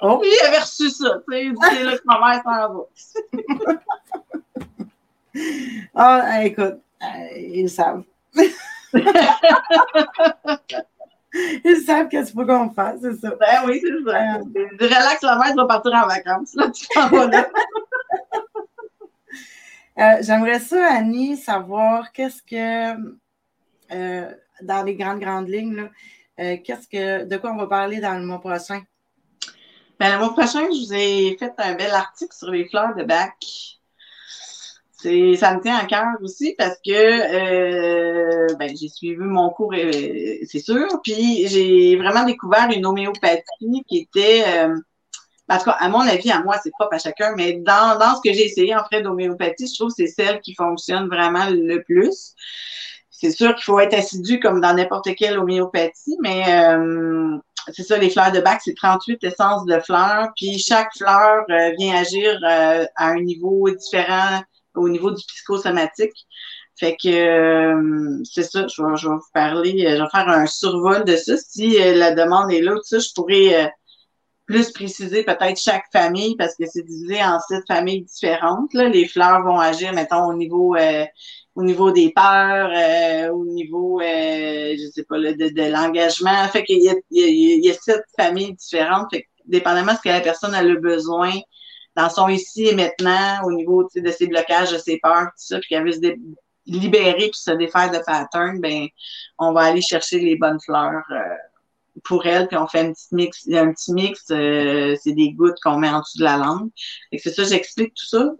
oh. 0.00 0.18
Puis 0.18 0.30
il 0.32 0.40
avait 0.46 0.58
reçu 0.58 0.90
ça, 0.90 1.20
tu 1.28 1.34
sais, 1.34 1.44
il 1.44 1.52
dit, 1.52 1.58
c'est 1.70 1.84
là 1.84 1.96
que 1.96 2.02
ma 2.04 2.18
mère 2.18 2.42
s'en 2.42 2.74
va. 2.74 2.80
Ah, 5.94 6.44
écoute, 6.44 6.80
euh, 7.02 7.36
ils 7.36 7.70
savent. 7.70 8.02
Ils 11.32 11.82
savent 11.84 12.08
qu'est-ce 12.08 12.32
qu'il 12.32 12.40
faut 12.40 12.46
qu'on 12.46 12.70
fasse, 12.70 13.00
c'est 13.02 13.14
ça. 13.14 13.34
Ben 13.38 13.62
oui, 13.66 13.80
c'est 13.82 14.10
ça. 14.10 14.38
Euh... 14.38 14.68
Relax, 14.80 15.22
la 15.22 15.36
mère, 15.36 15.50
tu 15.50 15.56
vas 15.56 15.66
partir 15.66 15.92
en 15.94 16.06
vacances. 16.06 16.54
Là, 16.54 16.70
tu 16.70 16.86
t'en 16.88 17.08
vas 17.08 17.26
là. 17.26 17.48
Euh, 19.98 20.18
j'aimerais 20.20 20.60
ça, 20.60 20.92
Annie, 20.92 21.36
savoir 21.36 22.12
qu'est-ce 22.12 22.40
que, 22.40 22.96
euh, 23.90 24.32
dans 24.62 24.84
les 24.84 24.94
grandes, 24.94 25.18
grandes 25.18 25.48
lignes, 25.48 25.90
euh, 26.38 26.56
qu'est-ce 26.62 26.86
que, 26.86 27.24
de 27.24 27.36
quoi 27.36 27.50
on 27.50 27.56
va 27.56 27.66
parler 27.66 27.98
dans 27.98 28.14
le 28.16 28.24
mois 28.24 28.38
prochain? 28.38 28.80
Ben, 29.98 30.12
le 30.12 30.18
mois 30.18 30.32
prochain, 30.34 30.68
je 30.70 30.86
vous 30.86 30.94
ai 30.94 31.36
fait 31.36 31.52
un 31.58 31.74
bel 31.74 31.90
article 31.90 32.32
sur 32.32 32.52
les 32.52 32.68
fleurs 32.68 32.94
de 32.94 33.02
bac. 33.02 33.77
C'est, 35.00 35.36
ça 35.36 35.54
me 35.54 35.60
tient 35.60 35.76
à 35.76 35.84
cœur 35.84 36.08
aussi 36.22 36.56
parce 36.58 36.76
que 36.84 36.90
euh, 36.90 38.46
ben, 38.58 38.76
j'ai 38.76 38.88
suivi 38.88 39.16
mon 39.16 39.48
cours, 39.50 39.72
euh, 39.72 39.92
c'est 40.44 40.58
sûr, 40.58 40.88
puis 41.04 41.46
j'ai 41.46 41.96
vraiment 41.96 42.24
découvert 42.24 42.68
une 42.74 42.84
homéopathie 42.84 43.84
qui 43.88 43.98
était, 43.98 44.42
euh, 44.48 44.74
en 45.48 45.58
tout 45.58 45.64
cas, 45.66 45.76
à 45.78 45.88
mon 45.88 46.00
avis, 46.00 46.32
à 46.32 46.42
moi, 46.42 46.56
c'est 46.60 46.72
propre 46.72 46.96
à 46.96 46.98
chacun, 46.98 47.36
mais 47.36 47.52
dans, 47.52 47.96
dans 47.96 48.16
ce 48.16 48.28
que 48.28 48.34
j'ai 48.34 48.46
essayé 48.46 48.74
en 48.74 48.82
fait 48.90 49.02
d'homéopathie, 49.02 49.68
je 49.68 49.74
trouve 49.78 49.90
que 49.90 50.04
c'est 50.04 50.08
celle 50.08 50.40
qui 50.40 50.54
fonctionne 50.56 51.06
vraiment 51.06 51.48
le 51.48 51.80
plus. 51.84 52.34
C'est 53.08 53.30
sûr 53.30 53.54
qu'il 53.54 53.64
faut 53.64 53.78
être 53.78 53.94
assidu 53.94 54.40
comme 54.40 54.60
dans 54.60 54.74
n'importe 54.74 55.14
quelle 55.14 55.38
homéopathie, 55.38 56.16
mais 56.22 56.42
euh, 56.48 57.36
c'est 57.72 57.84
ça, 57.84 57.98
les 57.98 58.10
fleurs 58.10 58.32
de 58.32 58.40
bac, 58.40 58.60
c'est 58.64 58.74
38 58.74 59.22
essences 59.22 59.64
de 59.64 59.78
fleurs, 59.78 60.30
puis 60.34 60.58
chaque 60.58 60.90
fleur 60.96 61.44
euh, 61.50 61.70
vient 61.78 61.96
agir 61.96 62.40
à 62.42 63.06
un 63.06 63.20
niveau 63.20 63.70
différent 63.70 64.40
au 64.78 64.88
niveau 64.88 65.10
du 65.10 65.22
psychosomatique. 65.26 66.26
Fait 66.78 66.96
que 66.96 67.08
euh, 67.08 68.22
c'est 68.24 68.44
ça, 68.44 68.66
je 68.68 68.82
vais, 68.82 68.96
je 68.96 69.08
vais, 69.08 69.14
vous 69.14 69.20
parler, 69.34 69.84
euh, 69.84 69.96
je 69.96 70.02
vais 70.02 70.08
faire 70.10 70.28
un 70.28 70.46
survol 70.46 71.04
de 71.04 71.16
ça. 71.16 71.36
Si 71.36 71.80
euh, 71.80 71.94
la 71.94 72.14
demande 72.14 72.52
est 72.52 72.62
là, 72.62 72.76
ça, 72.82 73.00
je 73.00 73.08
pourrais 73.14 73.72
plus 74.46 74.70
préciser 74.70 75.24
peut-être 75.24 75.58
chaque 75.60 75.84
famille 75.92 76.36
parce 76.36 76.54
que 76.54 76.64
c'est 76.66 76.82
divisé 76.82 77.22
en 77.22 77.40
sept 77.40 77.64
familles 77.66 78.02
différentes. 78.02 78.72
Là. 78.74 78.88
Les 78.88 79.08
fleurs 79.08 79.42
vont 79.42 79.58
agir, 79.58 79.92
mettons, 79.92 80.26
au 80.26 80.34
niveau 80.34 80.76
au 81.54 81.64
niveau 81.64 81.90
des 81.90 82.12
peurs, 82.12 82.70
au 83.34 83.44
niveau, 83.44 84.00
je 84.00 84.90
sais 84.94 85.02
pas, 85.02 85.18
de, 85.18 85.32
de 85.32 85.72
l'engagement. 85.72 86.46
Fait 86.48 86.62
qu'il 86.64 86.82
y 86.82 86.88
a, 86.88 86.94
il 87.10 87.20
y, 87.20 87.24
a, 87.24 87.26
il 87.26 87.64
y 87.64 87.70
a 87.70 87.74
sept 87.74 88.04
familles 88.16 88.54
différentes. 88.54 89.08
Fait 89.12 89.22
que, 89.22 89.28
dépendamment 89.46 89.92
de 89.92 89.96
ce 89.96 90.02
que 90.02 90.08
la 90.08 90.20
personne 90.20 90.54
a 90.54 90.62
le 90.62 90.76
besoin, 90.76 91.32
dans 91.98 92.08
son 92.08 92.28
ici 92.28 92.68
et 92.68 92.76
maintenant, 92.76 93.42
au 93.44 93.52
niveau 93.52 93.88
de 93.92 94.10
ses 94.10 94.28
blocages, 94.28 94.70
de 94.70 94.78
ses 94.78 94.98
peurs, 94.98 95.26
tout 95.26 95.32
ça, 95.36 95.58
puis 95.58 95.70
qu'elle 95.70 95.84
veut 95.84 95.92
se 95.92 96.14
libérer 96.64 97.28
puis 97.30 97.40
se 97.40 97.50
défaire 97.50 97.90
de 97.90 97.98
pattern, 97.98 98.60
ben 98.60 98.86
on 99.38 99.52
va 99.52 99.62
aller 99.62 99.82
chercher 99.82 100.20
les 100.20 100.36
bonnes 100.36 100.60
fleurs 100.60 101.02
euh, 101.10 101.34
pour 102.04 102.24
elle, 102.24 102.46
puis 102.46 102.56
on 102.56 102.68
fait 102.68 102.80
un 102.80 102.92
petit 102.92 103.12
mix, 103.12 103.48
un 103.52 103.72
petit 103.72 103.92
mix, 103.92 104.26
euh, 104.30 104.94
c'est 105.02 105.12
des 105.12 105.32
gouttes 105.32 105.58
qu'on 105.60 105.78
met 105.78 105.88
en 105.88 105.98
dessous 105.98 106.18
de 106.18 106.24
la 106.24 106.36
langue. 106.36 106.70
Et 107.10 107.18
c'est 107.18 107.32
ça, 107.32 107.42
j'explique 107.42 107.94
tout 107.94 108.06
ça 108.06 108.30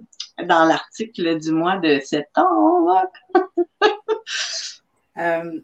dans 0.45 0.65
l'article 0.65 1.41
du 1.41 1.51
mois 1.51 1.79
de 1.79 1.99
septembre. 1.99 3.03
euh, 5.19 5.61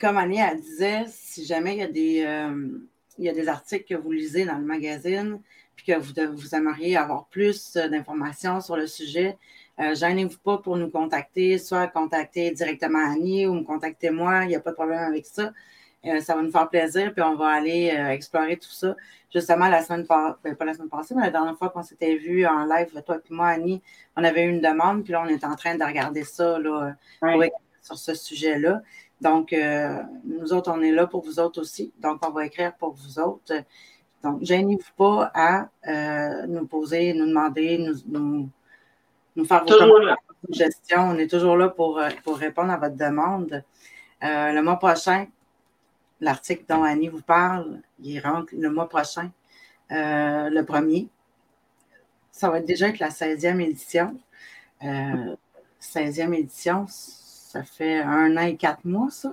comme 0.00 0.18
Annie 0.18 0.38
elle 0.38 0.60
disait, 0.60 1.04
si 1.08 1.44
jamais 1.44 1.74
il 1.74 1.78
y 1.78 1.82
a 1.82 1.88
des 1.88 2.24
il 3.18 3.24
y 3.24 3.28
a 3.28 3.32
des 3.32 3.48
articles 3.48 3.84
que 3.84 4.00
vous 4.00 4.12
lisez 4.12 4.44
dans 4.44 4.58
le 4.58 4.64
magazine, 4.64 5.40
que 5.88 5.98
vous, 5.98 6.36
vous 6.36 6.54
aimeriez 6.54 6.96
avoir 6.96 7.26
plus 7.26 7.74
d'informations 7.74 8.60
sur 8.60 8.76
le 8.76 8.86
sujet, 8.86 9.38
euh, 9.80 9.94
gênez-vous 9.94 10.38
pas 10.38 10.58
pour 10.58 10.76
nous 10.76 10.90
contacter, 10.90 11.56
soit 11.58 11.86
contacter 11.86 12.50
directement 12.50 12.98
Annie 12.98 13.46
ou 13.46 13.54
me 13.54 13.62
contacter 13.62 14.10
moi, 14.10 14.44
il 14.44 14.48
n'y 14.48 14.56
a 14.56 14.60
pas 14.60 14.70
de 14.70 14.76
problème 14.76 14.98
avec 14.98 15.24
ça. 15.24 15.52
Euh, 16.06 16.20
ça 16.20 16.36
va 16.36 16.42
nous 16.42 16.50
faire 16.50 16.68
plaisir, 16.68 17.12
puis 17.12 17.22
on 17.22 17.34
va 17.34 17.48
aller 17.48 17.90
euh, 17.90 18.10
explorer 18.10 18.56
tout 18.56 18.70
ça. 18.70 18.94
Justement, 19.32 19.68
la 19.68 19.82
semaine 19.82 20.06
passée, 20.06 20.36
ben, 20.44 20.54
pas 20.54 20.64
la 20.64 20.74
semaine 20.74 20.88
passée, 20.88 21.14
mais 21.14 21.22
la 21.22 21.30
dernière 21.30 21.56
fois 21.56 21.70
qu'on 21.70 21.82
s'était 21.82 22.16
vu 22.16 22.46
en 22.46 22.66
live, 22.66 22.88
toi 23.04 23.16
et 23.16 23.34
moi, 23.34 23.48
Annie, 23.48 23.82
on 24.16 24.22
avait 24.24 24.44
eu 24.44 24.50
une 24.50 24.60
demande, 24.60 25.04
puis 25.04 25.12
là, 25.12 25.22
on 25.24 25.28
est 25.28 25.44
en 25.44 25.56
train 25.56 25.76
de 25.76 25.84
regarder 25.84 26.24
ça 26.24 26.58
là, 26.58 26.94
sur 27.82 27.98
ce 27.98 28.14
sujet-là. 28.14 28.82
Donc, 29.20 29.52
euh, 29.52 30.00
nous 30.24 30.52
autres, 30.52 30.70
on 30.72 30.80
est 30.82 30.92
là 30.92 31.06
pour 31.06 31.24
vous 31.24 31.40
autres 31.40 31.60
aussi. 31.60 31.92
Donc, 31.98 32.24
on 32.24 32.30
va 32.30 32.46
écrire 32.46 32.74
pour 32.76 32.92
vous 32.92 33.18
autres. 33.18 33.52
Donc, 34.22 34.42
gênez-vous 34.42 34.92
pas 34.96 35.30
à 35.34 35.68
euh, 35.86 36.46
nous 36.46 36.66
poser, 36.66 37.14
nous 37.14 37.26
demander, 37.26 37.78
nous, 37.78 37.94
nous, 38.06 38.48
nous 39.36 39.44
faire 39.44 39.64
vos 39.64 40.46
suggestions. 40.46 41.10
On 41.10 41.18
est 41.18 41.30
toujours 41.30 41.56
là 41.56 41.68
pour, 41.68 41.98
euh, 41.98 42.10
pour 42.24 42.36
répondre 42.36 42.72
à 42.72 42.76
votre 42.76 42.96
demande. 42.96 43.62
Euh, 44.24 44.52
le 44.52 44.62
mois 44.62 44.78
prochain, 44.78 45.26
l'article 46.20 46.64
dont 46.68 46.82
Annie 46.82 47.08
vous 47.08 47.22
parle, 47.22 47.80
il 48.00 48.18
rentre 48.20 48.52
le 48.56 48.70
mois 48.70 48.88
prochain, 48.88 49.30
euh, 49.92 50.50
le 50.50 50.64
premier. 50.64 51.08
Ça 52.32 52.50
va 52.50 52.60
déjà 52.60 52.88
être 52.88 52.98
la 52.98 53.10
16e 53.10 53.60
édition. 53.60 54.18
Euh, 54.82 55.36
16e 55.80 56.34
édition, 56.34 56.86
ça 56.88 57.62
fait 57.62 58.00
un 58.00 58.36
an 58.36 58.42
et 58.42 58.56
quatre 58.56 58.84
mois, 58.84 59.10
ça. 59.10 59.30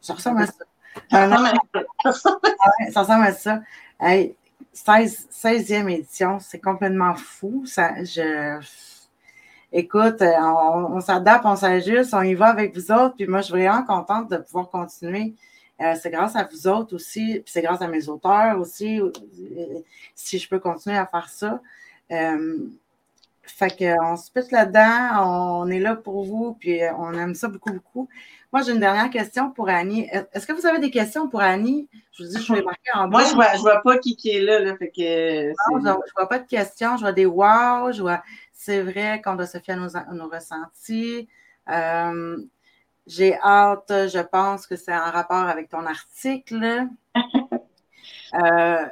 Ça 0.00 0.14
ressemble 0.14 0.42
à 0.42 0.46
ça. 0.46 0.64
An, 1.12 1.30
ouais, 1.74 2.90
ça 2.90 3.00
ressemble 3.00 3.24
à 3.24 3.32
ça. 3.32 3.60
Hey, 4.00 4.34
16, 4.72 5.28
16e 5.32 5.90
édition, 5.90 6.38
c'est 6.40 6.60
complètement 6.60 7.14
fou. 7.14 7.64
Ça, 7.66 8.02
je... 8.04 8.60
Écoute, 9.72 10.22
on, 10.22 10.96
on 10.96 11.00
s'adapte, 11.00 11.44
on 11.44 11.56
s'ajuste, 11.56 12.14
on 12.14 12.22
y 12.22 12.34
va 12.34 12.46
avec 12.46 12.74
vous 12.74 12.90
autres. 12.90 13.16
Puis 13.16 13.26
moi, 13.26 13.40
je 13.40 13.46
suis 13.46 13.52
vraiment 13.52 13.84
contente 13.84 14.30
de 14.30 14.38
pouvoir 14.38 14.70
continuer. 14.70 15.34
Euh, 15.80 15.94
c'est 16.00 16.10
grâce 16.10 16.34
à 16.34 16.44
vous 16.44 16.66
autres 16.66 16.96
aussi, 16.96 17.34
puis 17.34 17.52
c'est 17.52 17.62
grâce 17.62 17.80
à 17.82 17.86
mes 17.86 18.08
auteurs 18.08 18.58
aussi, 18.58 19.00
euh, 19.00 19.10
si 20.14 20.38
je 20.38 20.48
peux 20.48 20.58
continuer 20.58 20.96
à 20.96 21.06
faire 21.06 21.28
ça. 21.28 21.60
Euh, 22.10 22.58
fait 23.44 23.70
qu'on 23.78 24.16
se 24.16 24.30
pète 24.30 24.50
là-dedans, 24.50 25.60
on 25.62 25.70
est 25.70 25.78
là 25.78 25.94
pour 25.94 26.24
vous, 26.24 26.54
puis 26.54 26.80
on 26.98 27.12
aime 27.14 27.34
ça 27.34 27.48
beaucoup, 27.48 27.72
beaucoup. 27.72 28.08
Moi, 28.52 28.62
j'ai 28.62 28.72
une 28.72 28.80
dernière 28.80 29.10
question 29.10 29.50
pour 29.50 29.68
Annie. 29.68 30.08
Est-ce 30.32 30.46
que 30.46 30.54
vous 30.54 30.66
avez 30.66 30.78
des 30.78 30.90
questions 30.90 31.28
pour 31.28 31.42
Annie? 31.42 31.88
Je 32.12 32.24
vous 32.24 32.30
dis, 32.30 32.42
je 32.42 32.54
vais 32.54 32.62
marquer 32.62 32.90
en 32.94 33.08
bas. 33.08 33.18
Moi, 33.18 33.24
je 33.24 33.34
vois, 33.34 33.54
je 33.54 33.60
vois 33.60 33.82
pas 33.82 33.98
qui, 33.98 34.16
qui 34.16 34.30
est 34.30 34.40
là, 34.40 34.58
là 34.60 34.76
fait 34.76 34.90
que 34.90 35.48
non, 35.78 36.00
je, 36.04 36.08
je 36.08 36.12
vois 36.16 36.28
pas 36.28 36.38
de 36.38 36.46
questions, 36.46 36.96
je 36.96 37.02
vois 37.02 37.12
des 37.12 37.26
wow, 37.26 37.92
je 37.92 38.00
vois 38.00 38.22
c'est 38.58 38.82
vrai 38.82 39.22
qu'on 39.22 39.36
doit 39.36 39.46
se 39.46 39.58
fier 39.58 39.80
à 39.80 40.12
nos, 40.12 40.28
ressentis. 40.28 41.28
Euh, 41.70 42.36
j'ai 43.06 43.38
hâte, 43.38 43.88
je 43.88 44.20
pense 44.20 44.66
que 44.66 44.76
c'est 44.76 44.94
en 44.94 45.10
rapport 45.10 45.36
avec 45.36 45.70
ton 45.70 45.86
article. 45.86 46.88
euh, 48.34 48.84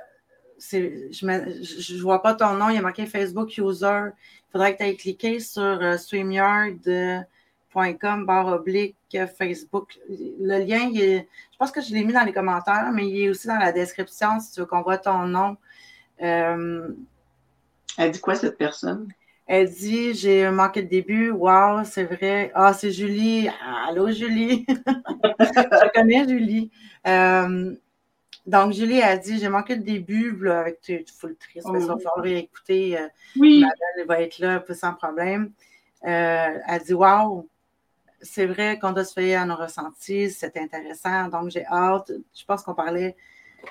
je 0.59 1.95
ne 1.97 2.01
vois 2.01 2.23
pas 2.23 2.35
ton 2.35 2.55
nom, 2.55 2.71
il 2.71 2.77
y 2.77 2.79
a 2.79 2.81
marqué 2.81 3.07
Facebook 3.07 3.59
User. 3.59 4.05
Il 4.49 4.53
faudrait 4.53 4.73
que 4.73 4.79
tu 4.79 4.85
ailles 4.85 4.97
cliquer 4.97 5.41
sur 5.41 5.63
euh, 5.63 5.97
streamyard.com 5.97 7.25
barre 8.25 8.47
oblique 8.49 8.97
Facebook. 9.39 9.99
Le 10.09 10.65
lien, 10.65 10.91
est, 10.95 11.29
je 11.53 11.57
pense 11.59 11.71
que 11.71 11.81
je 11.81 11.93
l'ai 11.93 12.05
mis 12.05 12.13
dans 12.13 12.25
les 12.25 12.33
commentaires, 12.33 12.91
mais 12.93 13.09
il 13.09 13.23
est 13.23 13.29
aussi 13.29 13.47
dans 13.47 13.59
la 13.59 13.73
description 13.73 14.41
si 14.41 14.53
tu 14.53 14.61
veux 14.61 14.67
qu'on 14.67 14.83
voit 14.83 14.99
ton 14.99 15.27
nom. 15.27 15.57
Euh, 16.23 16.89
Elle 17.99 18.11
dit 18.11 18.21
quoi 18.21 18.35
cette 18.35 18.59
personne? 18.59 19.09
Elle 19.47 19.71
dit 19.71 20.15
J'ai 20.15 20.51
manqué 20.51 20.83
de 20.83 20.89
début. 20.89 21.31
Wow, 21.31 21.85
c'est 21.85 22.05
vrai. 22.05 22.51
Ah, 22.55 22.73
c'est 22.73 22.91
Julie. 22.91 23.49
Allô, 23.89 24.11
Julie. 24.11 24.67
Je 24.69 25.93
connais 25.95 26.29
Julie. 26.29 26.71
Euh, 27.07 27.75
donc, 28.45 28.73
Julie 28.73 29.03
a 29.03 29.17
dit 29.17 29.39
J'ai 29.39 29.49
manqué 29.49 29.77
de 29.77 29.83
début 29.83 30.49
avec 30.49 30.81
tu 30.81 31.05
full 31.17 31.37
triste. 31.37 31.67
Oh. 31.71 31.77
Il 31.79 31.87
va 31.87 31.97
réécouter. 32.17 32.99
Euh, 32.99 33.07
oui. 33.39 33.65
Elle 33.99 34.07
va 34.07 34.21
être 34.21 34.39
là 34.41 34.63
sans 34.75 34.95
problème. 34.95 35.53
Euh, 36.05 36.59
elle 36.67 36.83
dit 36.83 36.95
Wow, 36.95 37.49
c'est 38.21 38.47
vrai 38.47 38.79
qu'on 38.79 38.93
doit 38.93 39.05
se 39.05 39.13
faire 39.13 39.43
à 39.43 39.47
nos 39.47 39.57
ressentis. 39.57 40.31
C'est 40.31 40.57
intéressant. 40.57 41.29
Donc, 41.29 41.51
j'ai 41.51 41.67
hâte. 41.67 42.13
Je 42.35 42.45
pense 42.45 42.63
qu'on 42.63 42.75
parlait. 42.75 43.17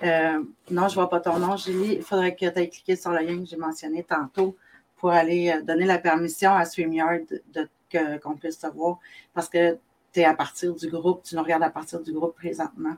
Euh, 0.04 0.44
non, 0.72 0.88
je 0.88 0.94
ne 0.94 0.96
vois 0.96 1.10
pas 1.10 1.20
ton 1.20 1.40
nom, 1.40 1.58
Julie. 1.58 1.96
Il 1.96 2.04
faudrait 2.04 2.36
que 2.36 2.50
tu 2.50 2.60
aies 2.60 2.70
cliqué 2.70 2.96
sur 2.96 3.12
le 3.12 3.20
lien 3.20 3.40
que 3.40 3.46
j'ai 3.46 3.58
mentionné 3.58 4.04
tantôt 4.04 4.58
pour 4.98 5.12
aller 5.12 5.60
donner 5.64 5.86
la 5.86 6.00
permission 6.00 6.54
à 6.54 6.66
StreamYard 6.66 7.22
de, 7.54 7.70
qu'on 8.22 8.36
puisse 8.36 8.60
te 8.60 8.68
voir 8.68 9.00
parce 9.34 9.48
que 9.48 9.78
tu 10.14 10.22
es 10.22 10.26
à 10.26 10.34
partir 10.34 10.74
du 10.74 10.90
groupe, 10.90 11.24
tu 11.24 11.36
nous 11.36 11.44
regardes 11.44 11.64
à 11.64 11.70
partir 11.70 12.02
du 12.02 12.12
groupe 12.12 12.36
présentement. 12.36 12.96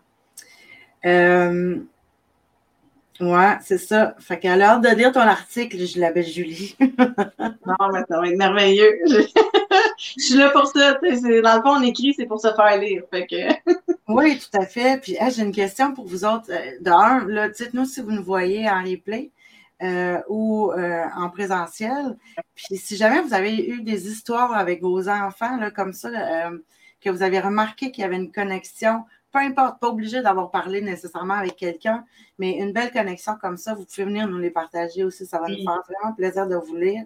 Euh, 1.06 1.80
ouais, 3.20 3.58
c'est 3.62 3.78
ça. 3.78 4.16
Fait 4.20 4.40
qu'à 4.40 4.56
l'heure 4.56 4.80
de 4.80 4.90
lire 4.90 5.12
ton 5.12 5.22
article, 5.22 5.78
je 5.86 6.00
l'appelle 6.00 6.26
Julie. 6.26 6.76
non, 6.80 7.90
mais 7.94 8.04
ça 8.08 8.20
va 8.20 8.28
être 8.28 8.38
merveilleux. 8.38 9.00
je 9.98 10.22
suis 10.24 10.36
là 10.36 10.50
pour 10.50 10.68
ça. 10.68 10.94
Dans 10.94 11.10
le 11.10 11.62
fond, 11.62 11.78
on 11.78 11.82
écrit, 11.82 12.14
c'est 12.14 12.26
pour 12.26 12.40
se 12.40 12.54
faire 12.54 12.80
lire. 12.80 13.04
Fait 13.12 13.26
que... 13.26 13.72
oui, 14.08 14.40
tout 14.40 14.60
à 14.60 14.66
fait. 14.66 15.02
Puis 15.02 15.16
hey, 15.20 15.32
j'ai 15.32 15.44
une 15.44 15.52
question 15.52 15.94
pour 15.94 16.06
vous 16.06 16.26
autres. 16.26 16.52
D'un, 16.82 17.26
là, 17.28 17.50
dites-nous 17.50 17.86
si 17.86 18.02
vous 18.02 18.12
nous 18.12 18.24
voyez 18.24 18.70
en 18.70 18.84
replay. 18.84 19.32
Euh, 19.84 20.20
ou 20.28 20.72
euh, 20.72 21.06
en 21.16 21.30
présentiel. 21.30 22.18
Puis 22.56 22.78
si 22.78 22.98
jamais 22.98 23.22
vous 23.22 23.36
avez 23.36 23.56
eu 23.56 23.84
des 23.84 24.08
histoires 24.10 24.54
avec 24.54 24.82
vos 24.82 25.08
enfants, 25.08 25.56
là, 25.58 25.70
comme 25.70 25.94
ça, 25.94 26.08
euh, 26.08 26.58
que 27.00 27.12
vous 27.12 27.22
avez 27.22 27.40
remarqué 27.40 27.92
qu'il 27.92 28.02
y 28.02 28.06
avait 28.06 28.16
une 28.16 28.32
connexion, 28.32 29.04
peu 29.32 29.38
importe, 29.38 29.80
pas 29.80 29.90
obligé 29.90 30.24
d'avoir 30.24 30.50
parlé 30.50 30.82
nécessairement 30.82 31.36
avec 31.36 31.58
quelqu'un, 31.58 32.06
mais 32.40 32.58
une 32.58 32.74
belle 32.74 32.92
connexion 32.92 33.36
comme 33.40 33.58
ça, 33.58 33.76
vous 33.76 33.86
pouvez 33.86 34.06
venir 34.06 34.28
nous 34.28 34.40
les 34.40 34.50
partager 34.50 35.04
aussi. 35.04 35.28
Ça 35.28 35.40
va 35.40 35.48
nous 35.48 35.64
faire 35.64 35.84
vraiment 35.88 36.16
plaisir 36.16 36.48
de 36.48 36.56
vous 36.56 36.76
lire. 36.76 37.04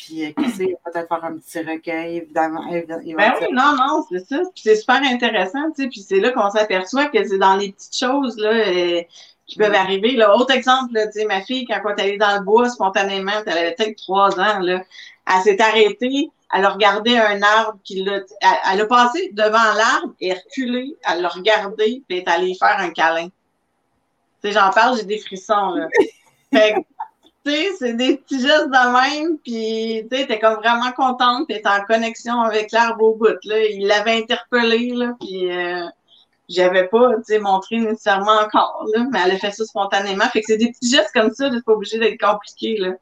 Puis, 0.00 0.24
euh, 0.24 0.32
qui 0.32 0.50
sait, 0.50 0.76
peut-être 0.84 1.08
faire 1.08 1.24
un 1.24 1.36
petit 1.36 1.58
recueil, 1.58 2.16
évidemment. 2.16 2.64
Ben 2.70 3.34
oui, 3.40 3.46
non, 3.52 3.76
non, 3.76 4.04
c'est 4.10 4.26
ça. 4.26 4.38
Puis 4.54 4.62
c'est 4.62 4.76
super 4.76 5.02
intéressant, 5.02 5.70
tu 5.76 5.82
sais. 5.82 5.88
Puis 5.88 6.00
c'est 6.00 6.20
là 6.20 6.30
qu'on 6.30 6.48
s'aperçoit 6.50 7.06
que 7.06 7.22
c'est 7.22 7.36
dans 7.36 7.56
les 7.56 7.72
petites 7.72 7.96
choses, 7.96 8.38
là, 8.38 9.02
qui 9.46 9.58
peuvent 9.58 9.74
arriver. 9.74 10.12
Là. 10.12 10.34
Autre 10.34 10.54
exemple, 10.54 10.94
là, 10.94 11.04
ma 11.26 11.42
fille, 11.42 11.66
quand 11.66 11.80
elle 11.84 11.98
est 11.98 12.02
allée 12.02 12.16
dans 12.16 12.38
le 12.38 12.44
bois 12.44 12.70
spontanément, 12.70 13.32
elle 13.44 13.58
avait 13.58 13.74
peut-être 13.74 13.98
trois 13.98 14.40
ans, 14.40 14.60
là, 14.60 14.82
elle 15.26 15.42
s'est 15.42 15.60
arrêtée, 15.60 16.30
elle 16.54 16.64
a 16.64 16.70
regardé 16.70 17.18
un 17.18 17.42
arbre 17.42 17.78
qui 17.84 18.02
l'a. 18.02 18.20
Elle, 18.72 18.80
a 18.80 18.86
passé 18.86 19.30
devant 19.32 19.74
l'arbre 19.76 20.14
et 20.20 20.32
reculé, 20.32 20.96
elle 21.06 21.20
l'a 21.20 21.28
regardé, 21.28 22.02
puis 22.08 22.18
est 22.18 22.28
allée 22.28 22.54
faire 22.54 22.78
un 22.78 22.90
câlin. 22.90 23.28
Tu 23.28 24.48
sais, 24.48 24.52
j'en 24.52 24.70
parle, 24.70 24.96
j'ai 24.96 25.04
des 25.04 25.18
frissons, 25.18 25.74
là. 25.74 25.88
fait 26.52 26.74
sais, 27.44 27.68
c'est 27.78 27.94
des 27.94 28.16
petits 28.18 28.40
gestes 28.40 28.68
de 28.68 29.20
même, 29.20 29.38
puis 29.38 30.06
tu 30.10 30.16
sais, 30.16 30.26
t'es 30.26 30.38
comme 30.38 30.56
vraiment 30.56 30.92
contente, 30.92 31.46
puis 31.48 31.60
t'es 31.60 31.68
en 31.68 31.84
connexion 31.84 32.40
avec 32.40 32.72
l'arbre 32.72 33.04
au 33.04 33.14
bout, 33.14 33.38
là. 33.44 33.64
Il 33.64 33.86
l'avait 33.86 34.18
interpellé, 34.18 34.90
là, 34.90 35.14
puis 35.18 35.50
euh, 35.50 35.86
j'avais 36.48 36.88
pas, 36.88 37.16
tu 37.16 37.24
sais, 37.24 37.38
montré 37.38 37.78
nécessairement 37.78 38.40
encore, 38.40 38.86
là, 38.94 39.06
mais 39.10 39.20
elle 39.24 39.32
a 39.32 39.38
fait 39.38 39.52
ça 39.52 39.64
spontanément. 39.64 40.24
Fait 40.26 40.40
que 40.40 40.46
c'est 40.48 40.58
des 40.58 40.70
petits 40.70 40.90
gestes 40.90 41.12
comme 41.14 41.32
ça, 41.32 41.50
c'est 41.52 41.64
pas 41.64 41.72
obligé 41.72 41.98
d'être 41.98 42.20
compliqué, 42.20 42.78
là. 42.78 42.92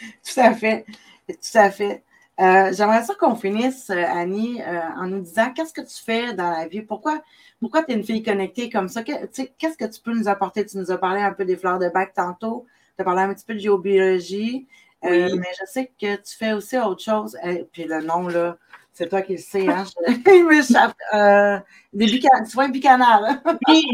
Tout 0.00 0.40
à 0.40 0.52
fait. 0.54 0.84
Tout 1.28 1.58
à 1.58 1.70
fait. 1.70 2.02
Euh, 2.38 2.70
j'aimerais 2.72 3.02
ça 3.02 3.14
qu'on 3.14 3.34
finisse, 3.34 3.88
euh, 3.90 4.04
Annie, 4.06 4.60
en 4.98 5.06
nous 5.06 5.20
disant 5.20 5.52
qu'est-ce 5.54 5.72
que 5.72 5.80
tu 5.80 6.02
fais 6.04 6.34
dans 6.34 6.50
la 6.50 6.68
vie? 6.68 6.82
Pourquoi, 6.82 7.22
pourquoi 7.60 7.82
tu 7.82 7.92
es 7.92 7.94
une 7.94 8.04
fille 8.04 8.22
connectée 8.22 8.68
comme 8.68 8.88
ça? 8.88 9.02
Qu'est-ce 9.02 9.76
que 9.76 9.86
tu 9.86 10.00
peux 10.02 10.12
nous 10.12 10.28
apporter? 10.28 10.66
Tu 10.66 10.76
nous 10.76 10.90
as 10.90 10.98
parlé 10.98 11.22
un 11.22 11.32
peu 11.32 11.44
des 11.44 11.56
fleurs 11.56 11.78
de 11.78 11.88
bac 11.88 12.12
tantôt. 12.14 12.66
Tu 12.96 13.02
as 13.02 13.04
parlé 13.04 13.22
un 13.22 13.34
petit 13.34 13.44
peu 13.44 13.54
de 13.54 13.58
géobiologie. 13.58 14.66
mais 15.02 15.28
je 15.28 15.66
sais 15.66 15.90
que 16.00 16.16
tu 16.16 16.36
fais 16.36 16.52
aussi 16.52 16.78
autre 16.78 17.02
chose. 17.02 17.36
Et 17.44 17.66
puis 17.72 17.84
le 17.84 18.02
nom, 18.02 18.28
là, 18.28 18.56
c'est 18.96 19.10
toi 19.10 19.20
qui 19.20 19.32
le 19.32 19.38
sais, 19.38 19.68
hein? 19.68 19.84
Il 20.26 20.46
m'échappe. 20.46 20.96
Euh, 21.12 21.58
des 21.92 22.06
bican... 22.06 22.46
soins 22.46 22.70
bicanal. 22.70 23.42
Hein? 23.44 23.58
oui, 23.68 23.84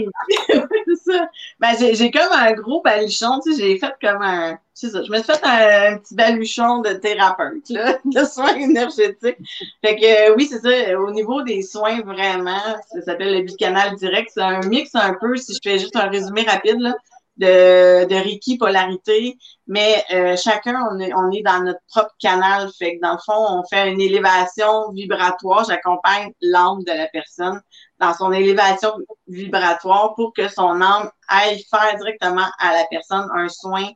c'est 0.49 1.13
ça. 1.13 1.29
Ben, 1.59 1.75
j'ai 1.77 2.11
comme 2.13 2.33
un 2.33 2.53
gros 2.53 2.81
baluchon, 2.83 3.41
tu 3.45 3.53
sais, 3.53 3.61
j'ai 3.61 3.79
fait 3.81 3.93
comme 4.01 4.23
un. 4.23 4.57
C'est 4.75 4.91
ça, 4.91 5.03
je 5.03 5.11
me 5.11 5.17
suis 5.17 5.25
fait 5.25 5.41
un, 5.45 5.99
petit 5.99 6.15
baluchon 6.15 6.83
de 6.83 6.93
thérapeute, 6.93 7.69
là, 7.71 7.99
de 8.05 8.25
soins 8.25 8.55
énergétiques. 8.55 9.39
Fait 9.85 9.97
que 9.97 10.31
euh, 10.31 10.35
oui, 10.37 10.47
c'est 10.47 10.61
ça. 10.61 11.01
Au 11.01 11.11
niveau 11.11 11.43
des 11.43 11.63
soins, 11.63 12.01
vraiment, 12.03 12.63
ça 12.93 13.03
s'appelle 13.03 13.39
le 13.39 13.43
bicanal 13.43 13.97
direct. 13.97 14.31
C'est 14.33 14.41
un 14.41 14.61
mix 14.69 14.95
un 14.95 15.15
peu, 15.15 15.37
si 15.37 15.53
je 15.55 15.59
fais 15.69 15.81
juste 15.81 15.97
un 15.97 16.09
résumé 16.11 16.43
rapide, 16.43 16.79
là 16.79 16.95
de, 17.37 18.05
de 18.07 18.15
Reiki 18.15 18.59
polarité, 18.59 19.37
mais 19.67 20.05
euh, 20.13 20.37
chacun, 20.37 20.87
on 20.91 20.99
est, 20.99 21.13
on 21.15 21.31
est 21.31 21.43
dans 21.43 21.63
notre 21.63 21.81
propre 21.89 22.15
canal. 22.21 22.71
Fait 22.79 22.97
que 22.97 23.01
dans 23.03 23.13
le 23.13 23.19
fond, 23.25 23.59
on 23.59 23.65
fait 23.69 23.91
une 23.91 24.01
élévation 24.01 24.91
vibratoire. 24.93 25.65
J'accompagne 25.67 26.33
l'âme 26.41 26.83
de 26.85 26.93
la 26.93 27.07
personne 27.09 27.61
dans 27.99 28.13
son 28.15 28.33
élévation 28.33 28.93
vibratoire 29.29 30.15
pour 30.15 30.33
que 30.35 30.49
son 30.49 30.81
âme 30.81 31.11
aille 31.29 31.65
faire 31.71 31.97
directement 31.97 32.47
à 32.59 32.73
la 32.75 32.85
personne 32.91 33.29
un 33.35 33.49
soin 33.49 33.89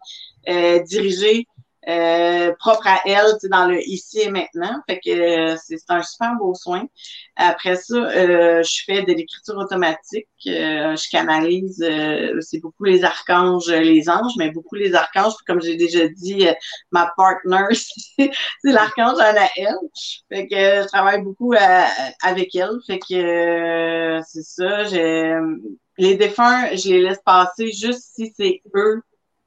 euh, 0.48 0.80
dirigé 0.84 1.46
euh, 1.88 2.52
propre 2.58 2.88
à 2.88 3.00
elle, 3.04 3.32
dans 3.48 3.66
le 3.66 3.80
ici 3.88 4.20
et 4.20 4.30
maintenant. 4.30 4.82
Fait 4.88 4.98
que 4.98 5.10
euh, 5.10 5.56
c'est 5.56 5.78
un 5.88 6.02
super 6.02 6.34
beau 6.36 6.52
soin. 6.54 6.84
Après 7.36 7.76
ça, 7.76 7.94
euh, 7.94 8.62
je 8.64 8.82
fais 8.84 9.02
de 9.02 9.12
l'écriture 9.12 9.56
automatique. 9.56 10.26
je 10.44 11.10
canalise, 11.10 11.84
c'est 12.40 12.60
beaucoup 12.60 12.84
les 12.84 13.04
archanges, 13.04 13.68
les 13.68 14.08
anges, 14.08 14.32
mais 14.36 14.50
beaucoup 14.50 14.74
les 14.74 14.94
archanges. 14.94 15.34
Comme 15.46 15.60
j'ai 15.60 15.76
déjà 15.76 16.08
dit, 16.08 16.46
ma 16.90 17.12
partner, 17.16 17.66
c'est 18.18 18.30
l'archange 18.64 19.20
Anaël. 19.20 19.76
Fait 20.28 20.48
que 20.48 20.82
je 20.82 20.86
travaille 20.88 21.22
beaucoup 21.22 21.52
avec 22.22 22.54
elle. 22.56 22.78
Fait 22.86 22.98
que 22.98 24.20
c'est 24.26 24.42
ça. 24.42 24.82
Les 25.98 26.14
défunts, 26.16 26.74
je 26.74 26.88
les 26.90 27.02
laisse 27.02 27.22
passer 27.24 27.70
juste 27.72 28.14
si 28.14 28.34
c'est 28.36 28.60
eux 28.74 29.02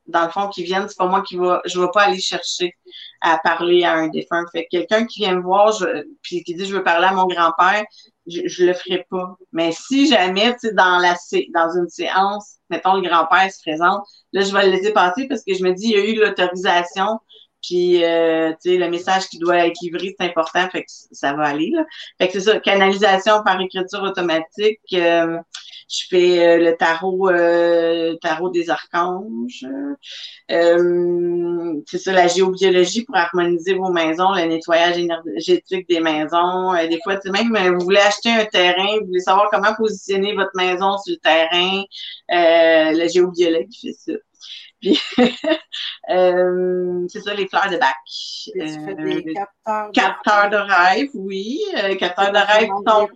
dans 0.09 0.25
le 0.25 0.31
fond, 0.31 0.49
qui 0.49 0.63
viennent, 0.63 0.87
c'est 0.87 0.97
pas 0.97 1.07
moi 1.07 1.21
qui 1.21 1.37
va, 1.37 1.61
je 1.65 1.79
vais 1.79 1.87
pas 1.93 2.03
aller 2.03 2.19
chercher 2.19 2.73
à 3.21 3.37
parler 3.37 3.83
à 3.83 3.93
un 3.93 4.07
défunt. 4.07 4.43
Fait 4.51 4.67
quelqu'un 4.69 5.05
qui 5.05 5.21
vient 5.21 5.35
me 5.35 5.41
voir, 5.41 5.71
je, 5.71 5.85
puis 6.21 6.43
qui 6.43 6.55
dit 6.55 6.65
je 6.65 6.75
veux 6.75 6.83
parler 6.83 7.07
à 7.07 7.13
mon 7.13 7.27
grand-père, 7.27 7.83
je, 8.27 8.41
je 8.45 8.65
le 8.65 8.73
ferai 8.73 9.05
pas. 9.09 9.35
Mais 9.51 9.71
si 9.71 10.07
jamais, 10.07 10.53
tu 10.53 10.69
sais, 10.69 10.73
dans 10.73 10.97
la, 10.99 11.15
dans 11.53 11.77
une 11.77 11.89
séance, 11.89 12.57
mettons 12.69 12.95
le 12.95 13.07
grand-père 13.07 13.51
se 13.51 13.61
présente, 13.61 14.03
là, 14.33 14.41
je 14.41 14.53
vais 14.53 14.65
le 14.65 14.71
laisser 14.71 14.93
passer 14.93 15.27
parce 15.27 15.43
que 15.43 15.53
je 15.53 15.63
me 15.63 15.73
dis, 15.73 15.87
il 15.87 15.91
y 15.91 15.95
a 15.95 16.05
eu 16.05 16.15
l'autorisation, 16.15 17.19
puis, 17.61 18.03
euh, 18.03 18.51
tu 18.61 18.71
sais, 18.71 18.77
le 18.77 18.89
message 18.89 19.27
qui 19.27 19.37
doit 19.37 19.65
être 19.67 19.77
livré, 19.81 20.15
c'est 20.19 20.25
important, 20.25 20.67
fait 20.69 20.83
que 20.83 20.91
ça 21.11 21.33
va 21.33 21.45
aller, 21.45 21.71
là. 21.71 21.85
Fait 22.19 22.27
que 22.27 22.33
c'est 22.33 22.51
ça, 22.51 22.59
canalisation 22.59 23.43
par 23.43 23.59
écriture 23.61 24.03
automatique. 24.03 24.79
Euh, 24.93 25.37
je 25.89 26.03
fais 26.07 26.39
euh, 26.39 26.57
le 26.57 26.77
tarot, 26.77 27.29
euh, 27.29 28.15
tarot 28.21 28.49
des 28.49 28.69
archanges. 28.69 29.65
Euh, 30.51 31.81
c'est 31.87 31.97
ça, 31.97 32.13
la 32.13 32.27
géobiologie 32.27 33.05
pour 33.05 33.15
harmoniser 33.15 33.73
vos 33.73 33.91
maisons, 33.91 34.33
le 34.33 34.45
nettoyage 34.45 34.97
énergétique 34.99 35.89
des 35.89 35.99
maisons. 35.99 36.73
des 36.87 36.99
fois, 37.03 37.17
tu 37.17 37.31
même, 37.31 37.75
vous 37.75 37.83
voulez 37.83 37.99
acheter 37.99 38.29
un 38.29 38.45
terrain, 38.45 38.99
vous 38.99 39.07
voulez 39.07 39.19
savoir 39.19 39.49
comment 39.51 39.73
positionner 39.75 40.35
votre 40.35 40.51
maison 40.55 40.97
sur 40.99 41.15
le 41.15 41.17
terrain. 41.17 41.83
le 42.29 43.07
géobiologue 43.07 43.69
fait 43.81 43.93
ça. 43.93 44.13
Puis, 44.79 44.99
c'est 46.07 47.21
ça, 47.21 47.33
les 47.33 47.47
fleurs 47.47 47.69
de 47.69 47.77
bac. 47.77 47.95
Tu 48.05 48.51
fais 48.59 48.95
des 48.95 49.33
capteurs, 49.33 49.91
capteurs 49.91 50.49
de 50.49 50.57
rêve, 50.57 51.09
oui. 51.13 51.59
capteurs 51.99 52.31
de 52.31 52.37
rêve 52.37 52.69
sont... 52.87 53.09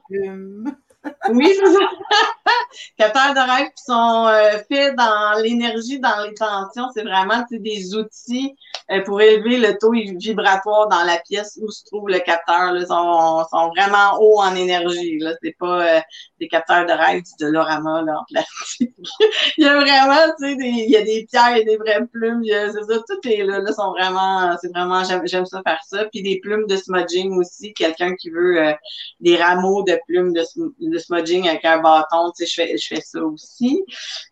Oui, 1.29 1.53
c'est 1.57 1.73
ça. 1.73 1.79
Capteurs 2.97 3.33
de 3.33 3.51
rêve 3.51 3.67
qui 3.67 3.83
sont 3.83 4.27
euh, 4.27 4.57
faits 4.69 4.95
dans 4.95 5.39
l'énergie, 5.41 5.99
dans 5.99 6.23
les 6.23 6.33
tensions. 6.33 6.89
C'est 6.93 7.03
vraiment 7.03 7.43
des 7.51 7.95
outils 7.95 8.55
euh, 8.91 9.01
pour 9.03 9.21
élever 9.21 9.57
le 9.57 9.77
taux 9.77 9.91
vibratoire 9.91 10.87
dans 10.89 11.03
la 11.03 11.17
pièce 11.17 11.59
où 11.61 11.69
se 11.69 11.85
trouve 11.85 12.09
le 12.09 12.19
capteur. 12.19 12.75
Ils 12.75 12.87
sont, 12.87 13.45
vraiment 13.75 14.19
hauts 14.19 14.41
en 14.41 14.55
énergie. 14.55 15.19
Là. 15.19 15.33
C'est 15.41 15.55
pas 15.57 15.97
euh, 15.97 15.99
des 16.39 16.47
capteurs 16.47 16.85
de 16.85 16.91
rêve 16.91 17.23
du 17.23 17.31
Dolorama 17.39 18.03
en 18.03 18.23
plastique. 18.31 18.93
il 19.57 19.65
y 19.65 19.67
a 19.67 19.75
vraiment, 19.75 20.33
tu 20.39 20.45
sais, 20.45 20.57
il 20.57 20.89
y 20.89 20.97
a 20.97 21.03
des 21.03 21.25
pierres, 21.29 21.51
il 21.51 21.59
y 21.59 21.61
a 21.61 21.63
des 21.63 21.77
vraies 21.77 22.05
plumes. 22.11 22.43
C'est 22.43 22.71
ça, 22.71 22.99
tout 23.07 23.29
est 23.29 23.43
là. 23.43 23.59
là 23.59 23.73
sont 23.73 23.91
vraiment, 23.91 24.55
c'est 24.61 24.73
vraiment, 24.73 25.03
j'aime 25.03 25.45
ça 25.45 25.61
faire 25.65 25.79
ça. 25.85 26.05
Puis 26.05 26.21
des 26.21 26.39
plumes 26.41 26.65
de 26.67 26.75
smudging 26.75 27.37
aussi. 27.37 27.73
Quelqu'un 27.73 28.15
qui 28.15 28.29
veut 28.29 28.73
des 29.19 29.37
rameaux 29.37 29.83
de 29.83 29.97
plumes 30.07 30.33
de, 30.33 30.43
de 30.93 30.99
smudging 30.99 31.47
avec 31.47 31.65
un 31.65 31.79
bâton, 31.79 32.31
tu 32.31 32.45
sais, 32.45 32.45
je 32.45 32.53
fais, 32.53 32.77
je 32.77 32.87
fais 32.87 33.01
ça 33.01 33.21
aussi. 33.21 33.83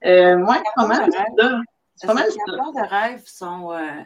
Euh, 0.05 0.37
moi, 0.37 0.61
pas 0.75 0.87
mal 0.87 1.09
Les 1.09 2.07
de 2.07 2.89
rêve 2.89 3.23
sont. 3.25 3.71
Euh, 3.71 4.01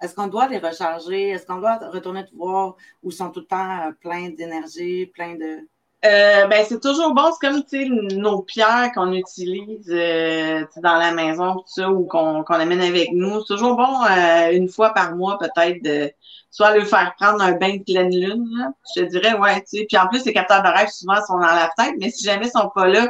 est-ce 0.00 0.14
qu'on 0.14 0.28
doit 0.28 0.46
les 0.48 0.58
recharger? 0.58 1.30
Est-ce 1.30 1.46
qu'on 1.46 1.58
doit 1.58 1.78
retourner 1.90 2.24
te 2.24 2.34
voir 2.34 2.76
ou 3.02 3.10
sont 3.10 3.30
tout 3.30 3.40
le 3.40 3.46
temps 3.46 3.88
euh, 3.88 3.92
pleins 4.00 4.30
d'énergie, 4.30 5.06
pleins 5.06 5.34
de. 5.34 5.66
Euh, 6.04 6.46
ben, 6.46 6.64
c'est 6.68 6.80
toujours 6.80 7.12
bon. 7.12 7.30
C'est 7.32 7.48
comme 7.48 8.08
nos 8.12 8.42
pierres 8.42 8.92
qu'on 8.94 9.12
utilise 9.12 9.90
euh, 9.90 10.64
dans 10.76 10.96
la 10.96 11.12
maison, 11.12 11.54
tout 11.54 11.62
ça, 11.66 11.90
ou 11.90 12.06
qu'on 12.06 12.44
amène 12.44 12.80
avec 12.80 13.10
nous. 13.12 13.40
C'est 13.40 13.54
toujours 13.54 13.76
bon 13.76 14.04
euh, 14.04 14.52
une 14.52 14.68
fois 14.68 14.94
par 14.94 15.16
mois, 15.16 15.38
peut-être, 15.38 15.82
de 15.82 16.12
soit 16.50 16.76
le 16.76 16.84
faire 16.84 17.14
prendre 17.18 17.42
un 17.42 17.52
bain 17.52 17.76
de 17.76 17.82
pleine 17.82 18.14
lune. 18.14 18.44
Là. 18.56 18.70
Je 18.94 19.02
te 19.02 19.06
dirais, 19.06 19.34
ouais, 19.38 19.60
tu 19.60 19.78
sais. 19.78 19.86
Puis 19.88 19.98
en 19.98 20.08
plus, 20.08 20.24
les 20.24 20.32
capteurs 20.32 20.62
de 20.62 20.68
rêve, 20.68 20.88
souvent, 20.88 21.24
sont 21.26 21.38
dans 21.38 21.46
la 21.46 21.70
tête, 21.76 21.94
mais 21.98 22.10
si 22.10 22.24
jamais 22.24 22.46
ils 22.46 22.50
sont 22.50 22.70
pas 22.74 22.86
là, 22.86 23.06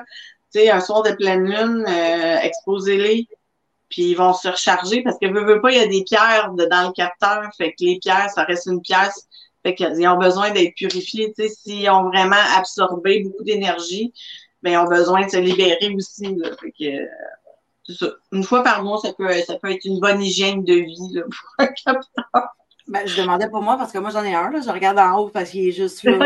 tu 0.52 0.60
sais, 0.60 0.70
un 0.70 0.80
soir 0.80 1.02
de 1.02 1.12
pleine 1.12 1.44
lune, 1.44 1.86
exposez-les. 2.42 3.28
Puis 3.90 4.10
ils 4.10 4.14
vont 4.14 4.34
se 4.34 4.48
recharger 4.48 5.02
parce 5.02 5.16
que 5.18 5.26
veux, 5.26 5.46
veux 5.46 5.62
pas, 5.62 5.70
il 5.72 5.78
y 5.78 5.80
a 5.80 5.86
des 5.86 6.04
pierres 6.04 6.50
dans 6.52 6.86
le 6.88 6.92
capteur. 6.92 7.48
Fait 7.56 7.70
que 7.70 7.84
les 7.84 7.98
pierres, 7.98 8.30
ça 8.30 8.44
reste 8.44 8.66
une 8.66 8.82
pièce 8.82 9.28
fait 9.62 9.74
qu'ils 9.74 10.08
ont 10.08 10.18
besoin 10.18 10.50
d'être 10.50 10.74
purifiés. 10.74 11.32
Tu 11.36 11.42
sais, 11.42 11.48
s'ils 11.48 11.90
ont 11.90 12.08
vraiment 12.08 12.36
absorbé 12.56 13.22
beaucoup 13.22 13.44
d'énergie, 13.44 14.12
ben, 14.62 14.72
ils 14.72 14.78
ont 14.78 14.88
besoin 14.88 15.26
de 15.26 15.30
se 15.30 15.36
libérer 15.36 15.94
aussi. 15.94 16.34
Là. 16.36 16.50
Fait 16.60 16.72
que. 16.72 18.08
Une 18.32 18.44
fois 18.44 18.62
par 18.62 18.82
mois, 18.82 18.98
ça 18.98 19.14
peut, 19.14 19.32
ça 19.46 19.58
peut 19.58 19.70
être 19.72 19.84
une 19.86 19.98
bonne 19.98 20.20
hygiène 20.20 20.62
de 20.62 20.74
vie 20.74 21.14
là, 21.14 21.22
pour 21.22 21.54
un 21.58 21.66
capteur. 21.68 22.54
Ben, 22.88 23.06
je 23.06 23.20
demandais 23.20 23.48
pour 23.50 23.62
moi 23.62 23.76
parce 23.76 23.92
que 23.92 23.98
moi 23.98 24.10
j'en 24.10 24.24
ai 24.24 24.34
un, 24.34 24.50
là. 24.50 24.60
je 24.60 24.70
regarde 24.70 24.98
en 24.98 25.18
haut 25.18 25.28
parce 25.28 25.50
qu'il 25.50 25.68
est 25.68 25.72
juste 25.72 26.02
là. 26.04 26.12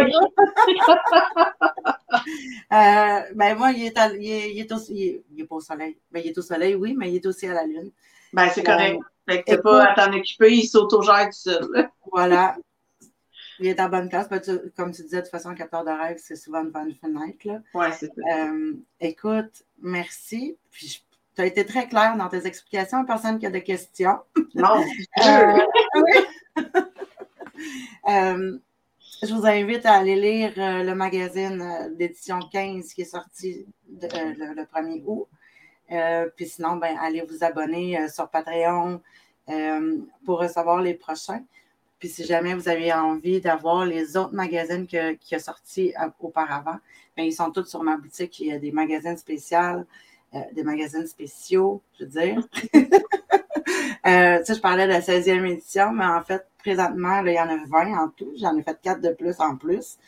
euh, 2.73 3.21
ben 3.35 3.57
moi, 3.57 3.73
il 3.73 3.87
est, 3.87 3.99
il 4.19 4.31
est, 4.31 4.53
il 4.55 4.61
est 4.61 4.73
aussi, 4.73 5.23
il 5.31 5.41
est, 5.41 5.45
pas 5.45 5.57
au 5.57 5.61
soleil. 5.61 5.99
Ben, 6.11 6.23
il 6.25 6.29
est 6.29 6.39
au 6.39 6.43
soleil, 6.43 6.77
oui, 6.77 6.95
mais 6.97 7.11
il 7.11 7.17
est 7.17 7.27
aussi 7.27 7.47
à 7.49 7.55
la 7.55 7.65
lune. 7.65 7.91
Ben, 8.33 8.49
c'est 8.49 8.63
correct. 8.63 8.97
Euh, 8.97 9.03
fait 9.29 9.43
que 9.43 9.51
t'es 9.51 9.59
pas 9.59 9.85
à 9.85 9.95
t'en 9.95 10.13
occuper, 10.13 10.53
il 10.53 10.67
s'autogère 10.67 11.27
tout 11.27 11.51
seul. 11.51 11.91
Voilà 12.13 12.57
il 13.63 13.69
est 13.69 13.81
en 13.81 13.89
bonne 13.89 14.09
place. 14.09 14.29
comme 14.77 14.93
tu 14.93 15.03
disais, 15.03 15.19
de 15.19 15.23
toute 15.23 15.31
façon, 15.31 15.51
un 15.51 15.55
capteur 15.55 15.85
de 15.85 15.91
rêve, 15.91 16.19
c'est 16.19 16.37
souvent 16.37 16.63
une 16.63 16.71
bonne 16.71 16.95
fenêtre. 16.95 17.63
Oui, 17.75 17.87
c'est 17.99 18.07
ça. 18.07 18.47
Euh, 18.47 18.75
écoute, 19.01 19.63
merci. 19.81 20.57
Puis, 20.71 21.05
tu 21.35 21.41
as 21.43 21.47
été 21.47 21.65
très 21.65 21.89
clair 21.89 22.17
dans 22.17 22.29
tes 22.29 22.47
explications. 22.47 23.05
Personne 23.05 23.39
qui 23.39 23.47
a 23.47 23.51
des 23.51 23.63
questions. 23.63 24.19
Non, 24.55 24.85
euh, 25.25 25.59
euh, 28.09 28.59
je 29.23 29.35
vous 29.35 29.47
invite 29.47 29.87
à 29.87 29.95
aller 29.95 30.17
lire 30.17 30.53
le 30.57 30.95
magazine 30.95 31.95
d'édition 31.97 32.41
15 32.41 32.93
qui 32.93 33.03
est 33.03 33.05
sorti 33.05 33.67
le, 33.89 34.65
1er 34.65 35.03
août. 35.07 35.29
puis 36.37 36.49
sinon, 36.49 36.77
ben, 36.77 36.97
allez 37.01 37.23
vous 37.23 37.45
abonner 37.45 38.09
sur 38.09 38.29
Patreon 38.29 39.01
pour 40.25 40.41
recevoir 40.41 40.83
les 40.83 40.95
prochains. 40.95 41.45
Puis 42.03 42.09
si 42.09 42.25
jamais 42.25 42.53
vous 42.55 42.69
avez 42.69 42.93
envie 42.93 43.41
d'avoir 43.41 43.87
les 43.87 44.17
autres 44.17 44.35
magazines 44.35 44.89
que, 44.89 45.13
qui 45.13 45.37
ont 45.37 45.39
sortis 45.39 45.95
auparavant, 46.19 46.79
bien, 47.17 47.25
ils 47.25 47.33
sont 47.33 47.53
tous 47.53 47.67
sur 47.67 47.85
ma 47.85 47.97
boutique. 47.97 48.41
Il 48.41 48.49
y 48.49 48.53
a 48.53 48.59
des 48.59 48.73
magazines 48.73 49.17
spéciaux, 49.17 49.85
des 50.53 50.63
magazines 50.63 51.07
spéciaux, 51.07 51.83
je 51.99 52.05
veux 52.05 52.11
dire. 52.11 52.49
euh, 52.75 54.43
je 54.47 54.61
parlais 54.61 54.87
de 54.87 54.93
la 54.93 55.01
16e 55.01 55.45
édition, 55.45 55.93
mais 55.93 56.05
en 56.05 56.23
fait, 56.23 56.47
présentement, 56.59 57.21
là, 57.21 57.31
il 57.31 57.35
y 57.35 57.41
en 57.41 57.49
a 57.49 57.59
20 57.67 57.99
en 57.99 58.09
tout. 58.09 58.33
J'en 58.37 58.57
ai 58.57 58.63
fait 58.63 58.79
4 58.81 59.01
de 59.01 59.11
plus 59.11 59.41
en 59.41 59.57
plus. 59.57 59.99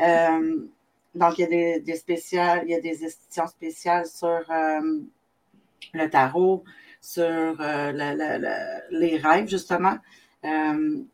Euh, 0.00 0.66
donc, 1.14 1.38
il 1.38 1.42
y 1.42 1.44
a 1.44 1.48
des, 1.48 1.80
des 1.80 1.96
spéciales, 1.96 2.62
il 2.64 2.70
y 2.70 2.74
a 2.74 2.80
des 2.80 3.04
éditions 3.04 3.46
spéciales 3.46 4.06
sur 4.06 4.28
euh, 4.50 5.00
le 5.94 6.10
tarot, 6.10 6.64
sur 7.00 7.24
euh, 7.60 7.92
les 8.90 9.16
rêves, 9.18 9.48
justement, 9.48 9.98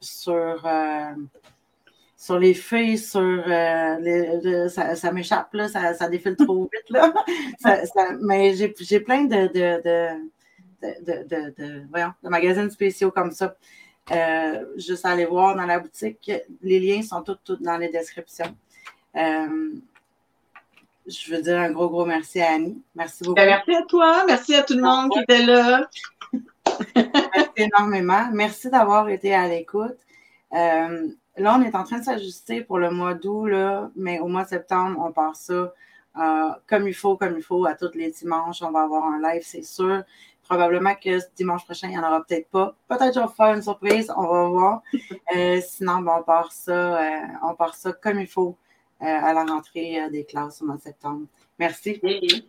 sur 0.01 0.66
sur 2.22 2.38
les 2.38 2.54
feuilles, 2.54 2.98
sur 2.98 3.20
les, 3.20 4.68
ça, 4.68 5.11
m'échappe, 5.11 5.52
là, 5.54 5.66
ça, 5.66 5.92
ça, 5.92 6.08
défile 6.08 6.37
trop 6.37 6.70
vite. 6.72 6.90
Là. 6.90 7.12
mais 8.20 8.54
j'ai 8.54 9.00
plein 9.00 9.24
de, 9.24 9.48
de, 9.48 10.18
de, 10.80 11.82
voyons, 11.90 12.12
de 12.22 12.28
magazines 12.28 12.70
spéciaux 12.70 13.11
comme 13.11 13.32
ça. 13.32 13.56
Euh, 14.12 14.64
juste 14.76 15.04
aller 15.04 15.26
voir 15.26 15.56
dans 15.56 15.66
la 15.66 15.80
boutique. 15.80 16.30
Les 16.62 16.78
liens 16.78 17.02
sont 17.02 17.22
tous, 17.22 17.56
dans 17.61 17.76
les 17.76 17.88
descriptions. 17.88 18.56
Euh, 19.16 19.72
je 21.06 21.35
veux 21.35 21.42
dire 21.42 21.58
un 21.58 21.72
gros, 21.72 21.88
gros 21.88 22.04
merci 22.04 22.40
à 22.40 22.52
Annie. 22.52 22.80
Merci 22.94 23.24
beaucoup. 23.24 23.35
Ben, 23.35 23.46
merci 23.46 23.74
à 23.74 23.82
toi. 23.82 24.24
Merci 24.28 24.54
à 24.54 24.62
tout 24.62 24.74
le 24.74 24.82
monde 24.82 25.11
qui 25.11 25.18
était 25.18 25.44
là. 25.44 25.88
merci 26.94 27.48
énormément. 27.56 28.28
Merci 28.32 28.70
d'avoir 28.70 29.08
été 29.08 29.35
à 29.35 29.48
l'écoute. 29.48 29.96
Euh, 30.52 31.08
là, 31.37 31.57
on 31.59 31.62
est 31.62 31.75
en 31.75 31.85
train 31.85 31.99
de 31.99 32.05
s'ajuster 32.05 32.62
pour 32.62 32.79
le 32.79 32.90
mois 32.90 33.14
d'août, 33.14 33.51
mais 33.97 34.21
au 34.21 34.29
mois 34.29 34.45
de 34.45 34.49
septembre, 34.49 34.99
on 35.05 35.12
part 35.12 35.37
ça 35.37 35.73
comme 36.66 36.88
il 36.88 36.95
faut, 36.95 37.16
comme 37.16 37.37
il 37.37 37.42
faut, 37.42 37.64
à 37.66 37.75
tous 37.75 37.95
les 37.95 38.11
dimanches. 38.11 38.62
On 38.62 38.71
va 38.71 38.83
avoir 38.83 39.05
un 39.05 39.21
live, 39.21 39.42
c'est 39.45 39.62
sûr. 39.62 40.03
Probablement 40.45 40.95
que 40.95 41.18
dimanche 41.37 41.64
prochain, 41.64 41.88
il 41.88 41.92
n'y 41.92 41.99
en 41.99 42.07
aura 42.07 42.23
peut-être 42.25 42.49
pas. 42.51 42.75
Peut-être 42.88 43.14
que 43.14 43.21
je 43.21 43.21
vais 43.21 43.33
faire 43.35 43.55
une 43.55 43.62
surprise, 43.62 44.12
on 44.16 44.27
va 44.27 44.49
voir. 44.49 44.83
Euh, 45.37 45.61
sinon, 45.64 46.05
on, 46.07 46.23
part 46.23 46.53
ça, 46.53 47.01
euh, 47.01 47.27
on 47.42 47.55
part 47.55 47.75
ça 47.75 47.92
comme 47.92 48.21
il 48.21 48.27
faut 48.27 48.57
euh, 49.01 49.07
à 49.07 49.33
la 49.33 49.45
rentrée 49.45 50.11
des 50.11 50.25
classes 50.25 50.61
au 50.61 50.66
mois 50.66 50.77
de 50.77 50.83
septembre. 50.83 51.27
Merci. 51.59 52.01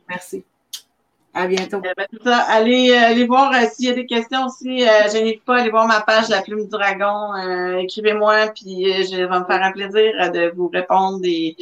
Merci. 0.10 0.44
À 1.34 1.48
bientôt. 1.48 1.80
Ben, 1.80 1.94
allez, 2.48 2.94
allez 2.94 3.26
voir 3.26 3.54
s'il 3.72 3.86
y 3.86 3.90
a 3.90 3.94
des 3.94 4.06
questions 4.06 4.46
aussi. 4.46 4.82
je 4.82 5.18
n'hésite 5.18 5.44
pas 5.44 5.58
à 5.58 5.62
aller 5.62 5.72
voir 5.72 5.88
ma 5.88 6.02
page 6.02 6.30
La 6.30 6.42
Plume 6.42 6.64
du 6.64 6.70
Dragon. 6.70 7.36
Écrivez-moi, 7.80 8.50
puis 8.50 8.86
je 9.04 9.16
vais 9.16 9.40
me 9.40 9.46
faire 9.46 9.64
un 9.64 9.72
plaisir 9.72 10.32
de 10.32 10.54
vous 10.56 10.68
répondre 10.68 11.22
et 11.24 11.56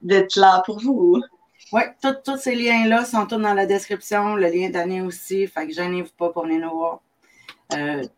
d'être 0.00 0.36
là 0.36 0.62
pour 0.64 0.80
vous. 0.80 1.22
Oui, 1.72 1.82
tous 2.00 2.36
ces 2.38 2.54
liens-là 2.54 3.04
sont 3.04 3.26
tous 3.26 3.36
dans 3.36 3.52
la 3.52 3.66
description. 3.66 4.36
Le 4.36 4.48
lien 4.48 4.70
d'année 4.70 5.02
aussi. 5.02 5.46
Fait 5.46 5.66
que 5.66 5.74
gênez-vous 5.74 6.12
pas 6.16 6.30
pour 6.30 6.44
venir 6.44 6.60
nous 6.60 6.74
voir. 6.74 7.00
Euh, 7.74 8.00
puis 8.00 8.08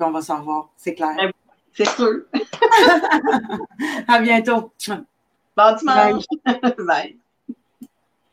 on 0.00 0.10
va 0.10 0.22
s'en 0.22 0.38
revoir, 0.38 0.70
c'est 0.76 0.94
clair. 0.94 1.14
Eh, 1.22 1.30
c'est 1.74 1.88
sûr. 1.88 2.22
à 4.08 4.18
bientôt. 4.20 4.72
Bon 5.56 5.76
dimanche. 5.76 6.24
Bye. 6.78 7.18